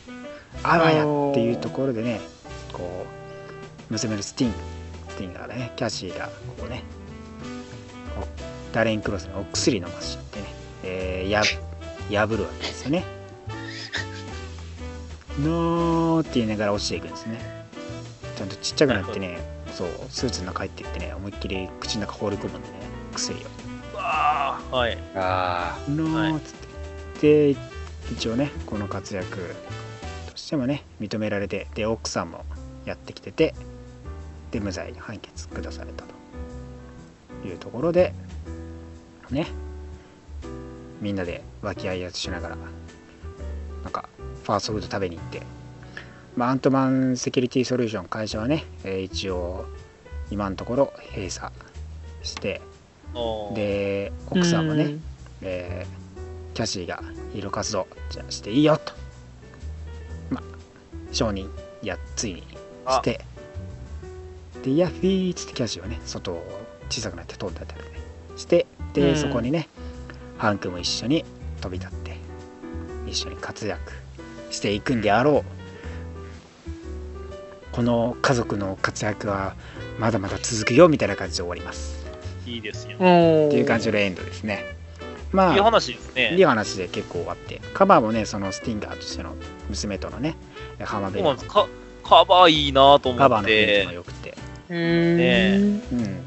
[0.64, 2.22] どあわやっていうところでね
[2.72, 3.06] こ
[3.90, 4.54] う娘のスティン。
[5.10, 5.72] スティンガーでね。
[5.76, 6.28] キャシーが
[6.58, 6.84] こうね。
[8.16, 10.46] こうダレン・クロスにお薬飲ましってね、
[10.84, 11.44] えーや
[12.10, 13.04] 破るわけですよね。
[15.40, 17.40] のーって言いながら落ちていくんですね。
[17.40, 19.40] ちゃんとちっちゃくなってね
[19.72, 22.76] そうスーツの中入っていってね思いっきり口の中放り込むんでね
[23.14, 23.48] 薬を。
[23.96, 24.98] ああ、はい。
[25.16, 26.54] あのーっつっ
[27.20, 27.60] て、で
[28.12, 29.56] 一応ねこの活躍
[30.30, 32.46] としてもね認められてで奥さんも
[32.86, 33.56] やってきてて
[34.52, 36.14] で無罪判決下されたと。
[37.48, 38.14] いうところで
[39.30, 39.48] ね
[41.02, 42.56] みんなで和気あいあいとしながら
[43.84, 44.08] なんか
[44.44, 45.42] ファーストフード食べに行って、
[46.36, 49.66] まあ、アントマンセキュリティソリューション会社はね、えー一応
[50.32, 51.54] 今のところ閉鎖
[52.24, 52.62] して
[53.54, 55.02] で奥さんもね、うん。
[55.42, 56.04] えー
[56.54, 57.02] キャシーが
[57.34, 58.94] ヒーロー活動じゃあしていいよと、
[60.30, 60.44] まあ、
[61.12, 61.50] 承認
[61.82, 62.44] やついに
[62.88, 63.20] して。
[64.64, 66.42] でヤッフィーっつってキャシーはね外を
[66.90, 68.00] 小さくなって飛んだりね。
[68.38, 69.18] してで、うん。
[69.18, 69.68] そこにね
[70.38, 71.26] ハンクも一緒に
[71.60, 72.18] 飛び立って
[73.08, 73.94] 一緒に活躍
[74.52, 75.63] していくんであろう
[77.74, 79.56] この家族の活躍は
[80.00, 82.06] まだまだ続くよみたいな感じで終わります
[82.46, 82.98] いいですよ。
[83.00, 83.48] うん。
[83.48, 84.76] っていう感じのエンドですね
[85.32, 86.36] まあいい話ですね。
[86.36, 89.36] いい話で結構終わってカバーもねそのスティンガーとしての
[89.70, 90.36] 娘とのね
[90.80, 91.54] 浜辺のそうなんです。
[91.54, 91.68] か
[92.04, 93.96] カバーいいなと思カバーのっ雰囲気もて。
[93.96, 94.38] 良くて、
[94.70, 95.18] うん。
[95.18, 96.24] ねうん、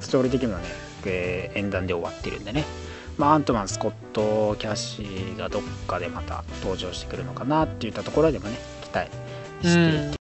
[0.00, 0.64] ストーリー的にはね、
[1.06, 2.64] えー演談で終わってるんでね、
[3.16, 9.10] まあ、アントマンスコットキャッシーがどっかでまた登場してくるのかなっていったところでもね期待
[9.62, 10.19] していて、